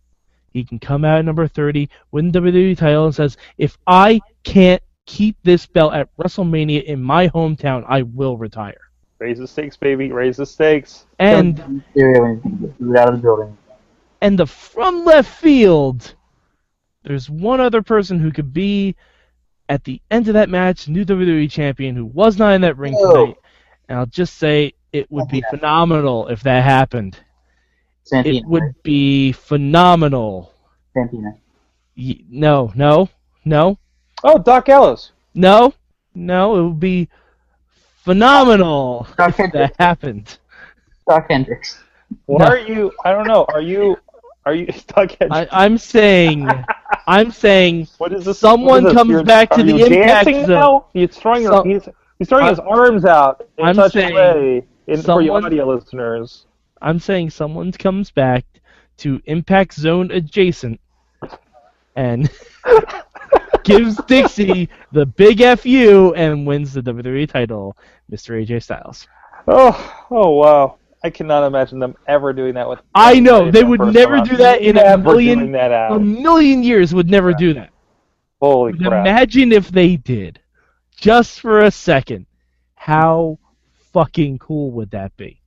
He 0.51 0.63
can 0.63 0.79
come 0.79 1.03
out 1.03 1.19
at 1.19 1.25
number 1.25 1.47
30, 1.47 1.89
win 2.11 2.31
the 2.31 2.39
WWE 2.39 2.77
title, 2.77 3.05
and 3.05 3.15
says, 3.15 3.37
if 3.57 3.77
I 3.87 4.21
can't 4.43 4.81
keep 5.05 5.35
this 5.43 5.65
belt 5.65 5.93
at 5.93 6.15
WrestleMania 6.17 6.83
in 6.83 7.01
my 7.01 7.27
hometown, 7.29 7.83
I 7.87 8.03
will 8.03 8.37
retire. 8.37 8.79
Raise 9.23 9.37
the 9.37 9.47
stakes, 9.47 9.77
baby. 9.77 10.11
Raise 10.11 10.35
the 10.35 10.45
stakes. 10.45 11.05
And 11.17 11.55
Mysterio 11.95 12.19
when 12.21 12.41
he 12.43 12.67
gets 12.67 12.97
out 12.99 13.07
of 13.13 13.15
the 13.15 13.21
building. 13.21 13.57
and 14.21 14.37
the 14.37 14.45
from 14.45 15.05
left 15.05 15.29
field, 15.33 16.13
there's 17.03 17.29
one 17.29 17.61
other 17.61 17.81
person 17.81 18.19
who 18.19 18.31
could 18.33 18.51
be 18.51 18.97
at 19.69 19.85
the 19.85 20.01
end 20.11 20.27
of 20.27 20.33
that 20.33 20.49
match, 20.49 20.89
new 20.89 21.05
WWE 21.05 21.49
champion 21.49 21.95
who 21.95 22.03
was 22.05 22.37
not 22.37 22.51
in 22.53 22.59
that 22.61 22.77
ring 22.77 22.93
Oh. 22.97 23.13
tonight. 23.27 23.37
And 23.87 23.97
I'll 23.97 24.05
just 24.07 24.35
say 24.37 24.73
it 24.91 25.09
would 25.09 25.29
be 25.29 25.41
phenomenal 25.49 26.27
if 26.27 26.43
that 26.43 26.65
happened. 26.65 27.17
Santino. 28.05 28.25
It 28.25 28.33
right? 28.33 28.45
would 28.47 28.83
be 28.83 29.31
phenomenal. 29.31 30.51
Santino. 30.93 31.37
Y- 31.95 32.19
No, 32.29 32.73
no, 32.75 33.07
no, 33.45 33.77
Oh, 34.21 34.37
Doc 34.37 34.67
Ellis. 34.67 35.13
no, 35.33 35.73
no. 36.13 36.57
It 36.59 36.63
would 36.67 36.79
be 36.81 37.07
phenomenal 38.03 39.07
Doc 39.17 39.39
if 39.39 39.51
that 39.53 39.75
happened. 39.79 40.37
Doc 41.07 41.27
Hendricks. 41.29 41.81
What 42.25 42.39
No. 42.39 42.45
are 42.45 42.57
you? 42.57 42.91
I 43.05 43.11
don't 43.11 43.27
know. 43.27 43.45
Are 43.49 43.61
you? 43.61 43.97
Are 44.45 44.53
you? 44.53 44.67
Doc 44.87 45.15
I, 45.31 45.47
I'm 45.51 45.77
saying, 45.77 46.49
I'm 47.07 47.31
saying, 47.31 47.87
what 47.97 48.13
is 48.13 48.25
this? 48.25 48.39
someone 48.39 48.67
what 48.67 48.77
is 48.79 48.83
this? 48.85 48.93
comes 48.93 49.09
You're- 49.09 49.23
back 49.23 49.49
to 49.51 49.63
the 49.63 49.79
Impact 49.85 50.29
Zone. 50.29 50.47
now? 50.49 50.85
He's 50.93 51.15
throwing. 51.17 51.45
Some- 51.45 51.67
he's, 51.69 51.87
he's 52.19 52.29
throwing 52.29 52.47
his 52.47 52.59
I'm- 52.59 52.67
arms 52.69 53.05
out 53.05 53.47
in 53.57 53.65
I'm 53.65 53.75
such 53.75 53.93
saying 53.93 54.11
a 54.11 54.15
way. 54.15 54.65
In, 54.87 55.01
for 55.01 55.21
you 55.21 55.33
audio 55.33 55.65
listeners. 55.73 56.45
I'm 56.81 56.99
saying 56.99 57.29
someone 57.29 57.71
comes 57.71 58.11
back 58.11 58.43
to 58.97 59.21
Impact 59.25 59.73
Zone 59.73 60.11
adjacent 60.11 60.79
and 61.95 62.29
gives 63.63 63.95
Dixie 64.05 64.69
the 64.91 65.05
big 65.05 65.39
FU 65.59 66.13
and 66.15 66.45
wins 66.45 66.73
the 66.73 66.81
WWE 66.81 67.27
title, 67.29 67.77
Mr. 68.11 68.41
AJ 68.45 68.63
Styles. 68.63 69.07
Oh, 69.47 70.05
oh 70.09 70.29
wow! 70.31 70.77
I 71.03 71.09
cannot 71.09 71.45
imagine 71.45 71.79
them 71.79 71.95
ever 72.07 72.33
doing 72.33 72.53
that 72.55 72.67
with. 72.69 72.79
I 72.95 73.19
know, 73.19 73.51
they 73.51 73.63
would 73.63 73.81
never 73.81 74.21
do 74.21 74.37
that 74.37 74.61
in 74.61 74.77
a 74.77 74.97
million-. 74.97 75.53
A 75.55 75.99
million 75.99 76.63
years 76.63 76.93
would 76.93 77.09
never 77.09 77.33
do 77.33 77.53
that. 77.53 77.71
Holy 78.41 78.73
But 78.73 78.87
crap! 78.89 79.05
imagine 79.05 79.51
if 79.51 79.69
they 79.69 79.95
did. 79.97 80.39
Just 80.95 81.39
for 81.41 81.61
a 81.61 81.71
second. 81.71 82.25
How 82.75 83.39
fucking 83.93 84.39
cool 84.39 84.71
would 84.71 84.91
that 84.91 85.15
be? 85.15 85.39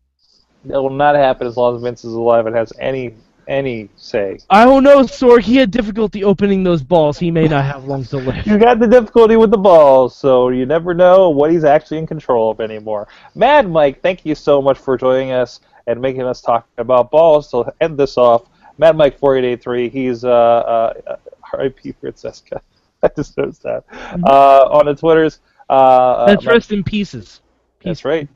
It 0.65 0.73
will 0.73 0.91
not 0.91 1.15
happen 1.15 1.47
as 1.47 1.57
long 1.57 1.77
as 1.77 1.83
Vince 1.83 2.05
is 2.05 2.15
alive 2.15 2.47
and 2.47 2.57
has 2.57 2.73
any 2.79 3.15
any 3.49 3.89
say. 3.97 4.39
I 4.51 4.65
don't 4.65 4.83
know, 4.83 5.03
Sorg. 5.03 5.43
He 5.43 5.57
had 5.57 5.71
difficulty 5.71 6.25
opening 6.25 6.63
those 6.63 6.83
balls. 6.83 7.19
He 7.19 7.31
may 7.31 7.47
not 7.49 7.65
have 7.65 7.85
long 7.85 8.05
to 8.05 8.17
live. 8.19 8.47
You 8.47 8.59
got 8.59 8.79
the 8.79 8.87
difficulty 8.87 9.37
with 9.37 9.51
the 9.51 9.59
balls, 9.59 10.17
so 10.17 10.49
you 10.49 10.67
never 10.67 10.95
know 10.95 11.31
what 11.31 11.51
he's 11.51 11.65
actually 11.65 11.99
in 11.99 12.07
control 12.07 12.51
of 12.51 12.61
anymore. 12.61 13.09
Mad 13.35 13.69
Mike, 13.71 14.03
thank 14.03 14.25
you 14.25 14.35
so 14.35 14.61
much 14.61 14.79
for 14.79 14.97
joining 14.97 15.33
us 15.33 15.61
and 15.87 16.01
making 16.01 16.23
us 16.23 16.41
talk 16.41 16.67
about 16.79 17.11
balls. 17.11 17.51
To 17.51 17.73
end 17.81 17.99
this 17.99 18.19
off, 18.19 18.47
Mad 18.79 18.97
Mike 18.97 19.19
four 19.19 19.37
eight 19.37 19.45
eight 19.45 19.63
three. 19.63 19.89
He's 19.89 20.25
uh, 20.25 20.31
uh, 20.31 21.17
R.I.P. 21.53 21.93
Francisca. 22.01 22.61
I 23.03 23.09
just 23.15 23.37
noticed 23.37 23.63
that 23.63 23.85
uh, 24.25 24.69
on 24.71 24.87
the 24.87 24.95
Twitters. 24.95 25.41
Uh, 25.69 26.27
That's 26.27 26.47
uh, 26.47 26.51
rest 26.51 26.73
in 26.73 26.83
pieces. 26.83 27.41
That's 27.85 28.05
right. 28.05 28.29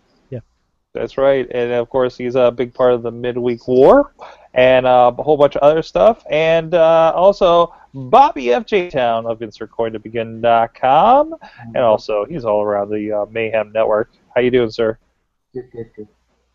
That's 0.92 1.16
right. 1.16 1.46
And 1.52 1.72
of 1.72 1.88
course, 1.88 2.16
he's 2.16 2.34
a 2.34 2.50
big 2.50 2.74
part 2.74 2.94
of 2.94 3.02
the 3.02 3.12
midweek 3.12 3.68
war 3.68 4.12
and 4.54 4.86
uh, 4.86 5.12
a 5.16 5.22
whole 5.22 5.36
bunch 5.36 5.54
of 5.56 5.62
other 5.62 5.82
stuff. 5.82 6.24
And 6.28 6.74
uh, 6.74 7.12
also, 7.14 7.72
Bobby 7.94 8.52
F. 8.52 8.66
J. 8.66 8.90
Town 8.90 9.26
of 9.26 9.38
InsertCoinToBegin.com. 9.38 11.34
And 11.74 11.76
also, 11.76 12.24
he's 12.24 12.44
all 12.44 12.62
around 12.62 12.90
the 12.90 13.12
uh, 13.12 13.26
Mayhem 13.30 13.70
Network. 13.72 14.10
How 14.34 14.40
you 14.40 14.50
doing, 14.50 14.70
sir? 14.70 14.98
Good, 15.54 15.70
good, 15.72 15.90
good. 15.94 16.08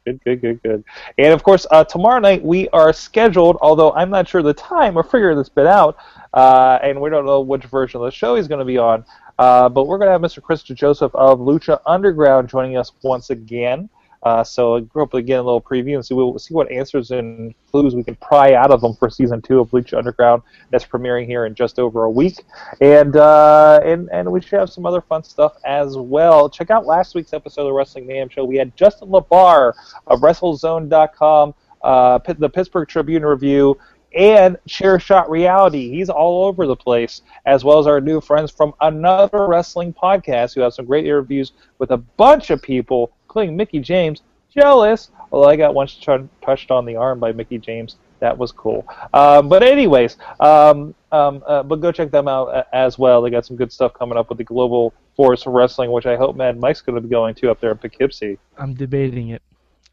Good, 0.06 0.24
good, 0.24 0.41
good, 0.41 0.62
good. 0.62 0.84
And 1.17 1.34
of 1.34 1.41
course, 1.41 1.65
uh, 1.71 1.84
tomorrow 1.84 2.19
night 2.19 2.43
we 2.43 2.69
are 2.69 2.93
scheduled, 2.93 3.58
although 3.60 3.91
I'm 3.93 4.12
not 4.12 4.28
sure 4.28 4.43
the 4.43 4.54
time. 4.54 4.93
We're 4.93 5.02
figuring 5.02 5.36
this 5.36 5.50
bit 5.50 5.65
out, 5.65 5.98
uh, 6.32 6.78
and 6.84 7.02
we 7.02 7.10
don't 7.10 7.26
know 7.26 7.41
which 7.41 7.63
version 7.63 8.02
of 8.02 8.06
the 8.06 8.12
show 8.12 8.36
he's 8.36 8.48
going 8.48 8.60
to 8.60 8.65
be 8.65 8.78
on. 8.78 9.04
Uh, 9.39 9.67
but 9.67 9.88
we're 9.88 9.98
going 9.98 10.08
to 10.08 10.12
have 10.12 10.21
Mr. 10.21 10.43
Chris 10.43 10.62
Joseph 10.62 11.13
of 11.15 11.39
Lucha 11.39 11.82
Underground 11.88 12.50
joining 12.50 12.78
us 12.78 12.91
once 13.02 13.32
again. 13.32 13.89
Uh, 14.25 14.43
so 14.43 14.83
hopefully 14.91 15.21
get 15.21 15.35
a 15.35 15.43
little 15.43 15.61
preview 15.61 15.93
and 15.93 16.03
see, 16.03 16.15
we'll 16.15 16.38
see 16.39 16.55
what 16.55 16.69
answers 16.71 17.11
and 17.11 17.53
clues 17.69 17.93
we 17.93 18.03
can 18.03 18.15
pry 18.15 18.55
out 18.55 18.71
of 18.71 18.81
them 18.81 18.95
for 18.95 19.07
season 19.07 19.39
two 19.39 19.59
of 19.59 19.69
Lucha 19.69 19.95
Underground 19.99 20.41
that's 20.71 20.83
premiering 20.83 21.27
here 21.27 21.45
in 21.45 21.53
just 21.53 21.77
over 21.77 22.05
a 22.05 22.09
week. 22.09 22.43
And 22.81 23.15
uh, 23.15 23.79
and 23.85 24.09
and 24.11 24.31
we 24.31 24.41
should 24.41 24.59
have 24.59 24.71
some 24.71 24.85
other 24.88 25.01
fun 25.01 25.23
stuff 25.23 25.57
as 25.63 25.95
well. 25.95 26.49
Check 26.49 26.71
out 26.71 26.88
last 26.88 27.13
week's 27.13 27.33
episode 27.33 27.61
of 27.61 27.67
the 27.67 27.73
Wrestling 27.73 28.07
Mayhem 28.07 28.29
Show. 28.29 28.43
We 28.43 28.57
had 28.57 28.75
Justin 28.75 29.09
LaBar 29.09 29.73
of 30.07 30.21
WrestleZone.com, 30.21 31.53
uh, 31.83 32.19
the 32.39 32.49
Pittsburgh 32.49 32.88
Tribune 32.88 33.23
review, 33.23 33.77
and 34.15 34.57
Chair 34.67 34.99
Shot 34.99 35.29
Reality. 35.29 35.91
He's 35.91 36.09
all 36.09 36.45
over 36.45 36.65
the 36.65 36.75
place, 36.75 37.21
as 37.45 37.63
well 37.63 37.79
as 37.79 37.85
our 37.85 37.99
new 37.99 38.21
friends 38.21 38.49
from 38.49 38.73
another 38.81 39.45
wrestling 39.45 39.93
podcast 39.93 40.55
who 40.55 40.61
have 40.61 40.73
some 40.73 40.85
great 40.85 41.05
interviews 41.05 41.51
with 41.77 41.91
a 41.91 41.97
bunch 41.97 42.49
of 42.49 42.61
people, 42.61 43.11
including 43.36 43.58
Mickie 43.58 43.80
James. 43.80 44.21
Jealous, 44.50 45.12
although 45.30 45.50
I 45.50 45.58
got 45.58 45.74
once 45.74 45.93
ch- 45.93 46.08
touched 46.41 46.71
on 46.71 46.86
the 46.86 46.95
arm 46.95 47.19
by 47.19 47.34
Mickie 47.34 47.58
James. 47.58 47.98
That 48.21 48.38
was 48.38 48.54
cool. 48.54 48.88
Um, 49.13 49.50
but 49.50 49.62
anyways, 49.62 50.15
um, 50.39 50.95
um, 51.12 51.43
uh, 51.45 51.62
but 51.63 51.82
go 51.82 51.91
check 51.91 52.12
them 52.12 52.30
out 52.30 52.45
uh, 52.45 52.63
as 52.71 52.98
well. 52.98 53.21
They 53.21 53.30
got 53.30 53.45
some 53.45 53.58
good 53.58 53.74
stuff 53.74 53.93
coming 53.93 54.17
up 54.17 54.30
with 54.30 54.38
the 54.38 54.45
Global 54.45 54.93
Force 55.17 55.45
Wrestling, 55.45 55.91
which 55.91 56.06
I 56.06 56.15
hope 56.15 56.38
Mad 56.38 56.58
Mike's 56.58 56.80
going 56.80 56.95
to 56.95 57.02
be 57.02 57.10
going 57.10 57.36
to 57.36 57.52
up 57.52 57.60
there 57.60 57.71
in 57.71 57.78
Poughkeepsie. 57.78 58.38
I'm 58.58 58.74
debating 58.74 59.30
it. 59.30 59.41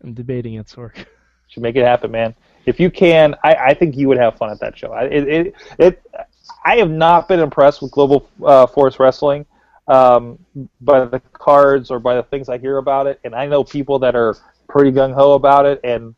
I'm 0.04 0.14
debating 0.14 0.54
it, 0.54 0.66
Sorg. 0.68 1.04
should 1.48 1.64
make 1.64 1.74
it 1.74 1.84
happen, 1.84 2.12
man. 2.12 2.36
If 2.64 2.78
you 2.78 2.92
can, 2.92 3.34
I, 3.42 3.54
I 3.54 3.74
think 3.74 3.96
you 3.96 4.06
would 4.06 4.18
have 4.18 4.36
fun 4.36 4.50
at 4.50 4.60
that 4.60 4.78
show. 4.78 4.92
I, 4.92 5.04
it, 5.06 5.28
it, 5.28 5.54
it, 5.80 6.06
I 6.64 6.76
have 6.76 6.90
not 6.90 7.26
been 7.26 7.40
impressed 7.40 7.82
with 7.82 7.90
Global 7.90 8.28
uh, 8.44 8.68
Force 8.68 9.00
Wrestling 9.00 9.44
um, 9.88 10.38
by 10.80 11.04
the 11.04 11.20
cards 11.32 11.90
or 11.90 11.98
by 11.98 12.14
the 12.14 12.22
things 12.22 12.48
I 12.48 12.58
hear 12.58 12.78
about 12.78 13.06
it, 13.06 13.20
and 13.24 13.34
I 13.34 13.46
know 13.46 13.64
people 13.64 13.98
that 14.00 14.14
are 14.14 14.36
pretty 14.68 14.92
gung 14.92 15.12
ho 15.12 15.32
about 15.32 15.66
it 15.66 15.80
and 15.84 16.14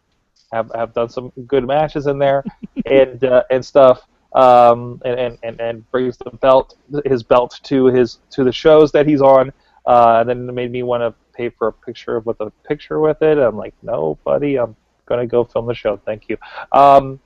have, 0.53 0.71
have 0.75 0.95
done 0.95 1.09
some 1.09 1.33
good 1.47 1.67
matches 1.67 2.07
in 2.07 2.19
there 2.19 2.45
and 2.87 3.23
uh, 3.25 3.45
and 3.51 3.65
stuff. 3.65 4.03
Um, 4.33 5.01
and, 5.05 5.21
and, 5.21 5.39
and, 5.45 5.61
and 5.61 5.91
brings 5.93 6.17
the 6.19 6.31
belt 6.31 6.77
his 7.05 7.23
belt 7.23 7.61
to 7.63 7.85
his 7.85 8.19
to 8.31 8.43
the 8.43 8.51
shows 8.51 8.91
that 8.91 9.07
he's 9.07 9.21
on. 9.21 9.53
Uh, 9.87 10.17
and 10.19 10.29
then 10.29 10.49
it 10.49 10.53
made 10.53 10.73
me 10.73 10.83
want 10.83 11.03
to 11.03 11.15
pay 11.35 11.51
for 11.51 11.69
a 11.69 11.73
picture 11.73 12.19
with 12.19 12.41
a 12.41 12.51
picture 12.67 12.99
with 12.99 13.23
it. 13.23 13.39
I'm 13.39 13.57
like, 13.57 13.75
no, 13.83 14.19
buddy, 14.25 14.59
I'm 14.59 14.75
gonna 15.07 15.27
go 15.27 15.45
film 15.45 15.67
the 15.67 15.75
show. 15.75 16.01
Thank 16.05 16.29
you. 16.29 16.37
Um, 16.73 17.21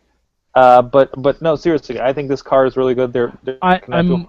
uh, 0.58 0.82
but 0.82 1.10
but 1.22 1.40
no, 1.40 1.54
seriously, 1.54 2.00
I 2.00 2.12
think 2.12 2.28
this 2.28 2.42
car 2.42 2.66
is 2.66 2.76
really 2.76 2.94
good. 2.94 3.12
They're, 3.12 3.32
they're 3.44 3.58
I, 3.62 3.78
connected 3.78 4.12
I'm 4.12 4.26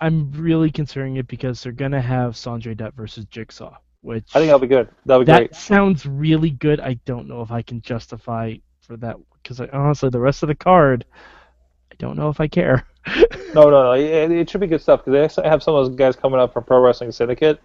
I'm 0.00 0.32
really 0.32 0.72
considering 0.72 1.16
it 1.16 1.28
because 1.28 1.62
they're 1.62 1.70
gonna 1.70 2.00
have 2.00 2.34
Sanjay 2.34 2.76
Dutt 2.76 2.94
versus 2.94 3.26
Jigsaw, 3.26 3.76
which 4.00 4.24
I 4.34 4.40
think 4.40 4.48
that'll 4.48 4.58
be 4.58 4.66
good. 4.66 4.88
That'll 5.06 5.22
be 5.22 5.26
that 5.26 5.38
great. 5.38 5.54
sounds 5.54 6.04
really 6.04 6.50
good. 6.50 6.80
I 6.80 6.94
don't 7.04 7.28
know 7.28 7.42
if 7.42 7.52
I 7.52 7.62
can 7.62 7.80
justify 7.80 8.56
for 8.80 8.96
that 8.96 9.16
because 9.40 9.60
honestly, 9.72 10.10
the 10.10 10.18
rest 10.18 10.42
of 10.42 10.48
the 10.48 10.56
card, 10.56 11.04
I 11.92 11.94
don't 11.98 12.16
know 12.16 12.28
if 12.28 12.40
I 12.40 12.48
care. 12.48 12.84
No, 13.54 13.70
no, 13.70 13.82
no. 13.82 13.92
It, 13.92 14.30
it 14.30 14.50
should 14.50 14.60
be 14.60 14.66
good 14.66 14.82
stuff 14.82 15.02
because 15.02 15.34
they 15.34 15.48
have 15.48 15.62
some 15.62 15.74
of 15.74 15.86
those 15.86 15.96
guys 15.96 16.14
coming 16.14 16.38
up 16.38 16.52
from 16.52 16.64
Pro 16.64 16.80
Wrestling 16.80 17.10
Syndicate. 17.10 17.58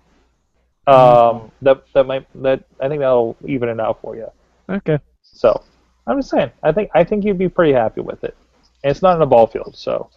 Um, 0.87 1.51
that 1.61 1.83
that 1.93 2.05
might 2.05 2.25
that 2.41 2.63
I 2.79 2.87
think 2.87 3.01
that'll 3.01 3.35
even 3.45 3.67
it 3.67 3.79
out 3.81 3.99
for 3.99 4.15
you. 4.15 4.31
okay. 4.69 4.99
So 5.21 5.61
I'm 6.05 6.19
just 6.19 6.29
saying. 6.29 6.51
I 6.61 6.71
think 6.71 6.91
I 6.93 7.03
think 7.03 7.23
you'd 7.23 7.37
be 7.37 7.49
pretty 7.49 7.73
happy 7.73 8.01
with 8.01 8.23
it. 8.23 8.35
And 8.83 8.91
it's 8.91 9.01
not 9.01 9.15
in 9.15 9.21
a 9.21 9.25
ball 9.25 9.47
field, 9.47 9.75
so. 9.75 10.09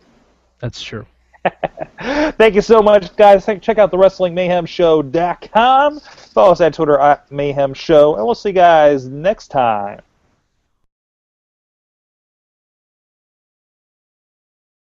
That's 0.58 0.82
true. 0.82 1.06
Thank 2.00 2.54
you 2.54 2.62
so 2.62 2.82
much, 2.82 3.14
guys. 3.16 3.46
Check 3.46 3.78
out 3.78 3.90
the 3.90 3.98
Wrestling 3.98 4.34
Mayhem 4.34 4.66
WrestlingMayhemShow.com. 4.66 6.00
Follow 6.00 6.52
us 6.52 6.60
at 6.60 6.74
Twitter 6.74 6.98
at 6.98 7.30
Mayhem 7.30 7.74
Show, 7.74 8.16
and 8.16 8.24
we'll 8.24 8.34
see 8.34 8.48
you 8.48 8.54
guys 8.54 9.06
next 9.06 9.48
time. 9.48 10.00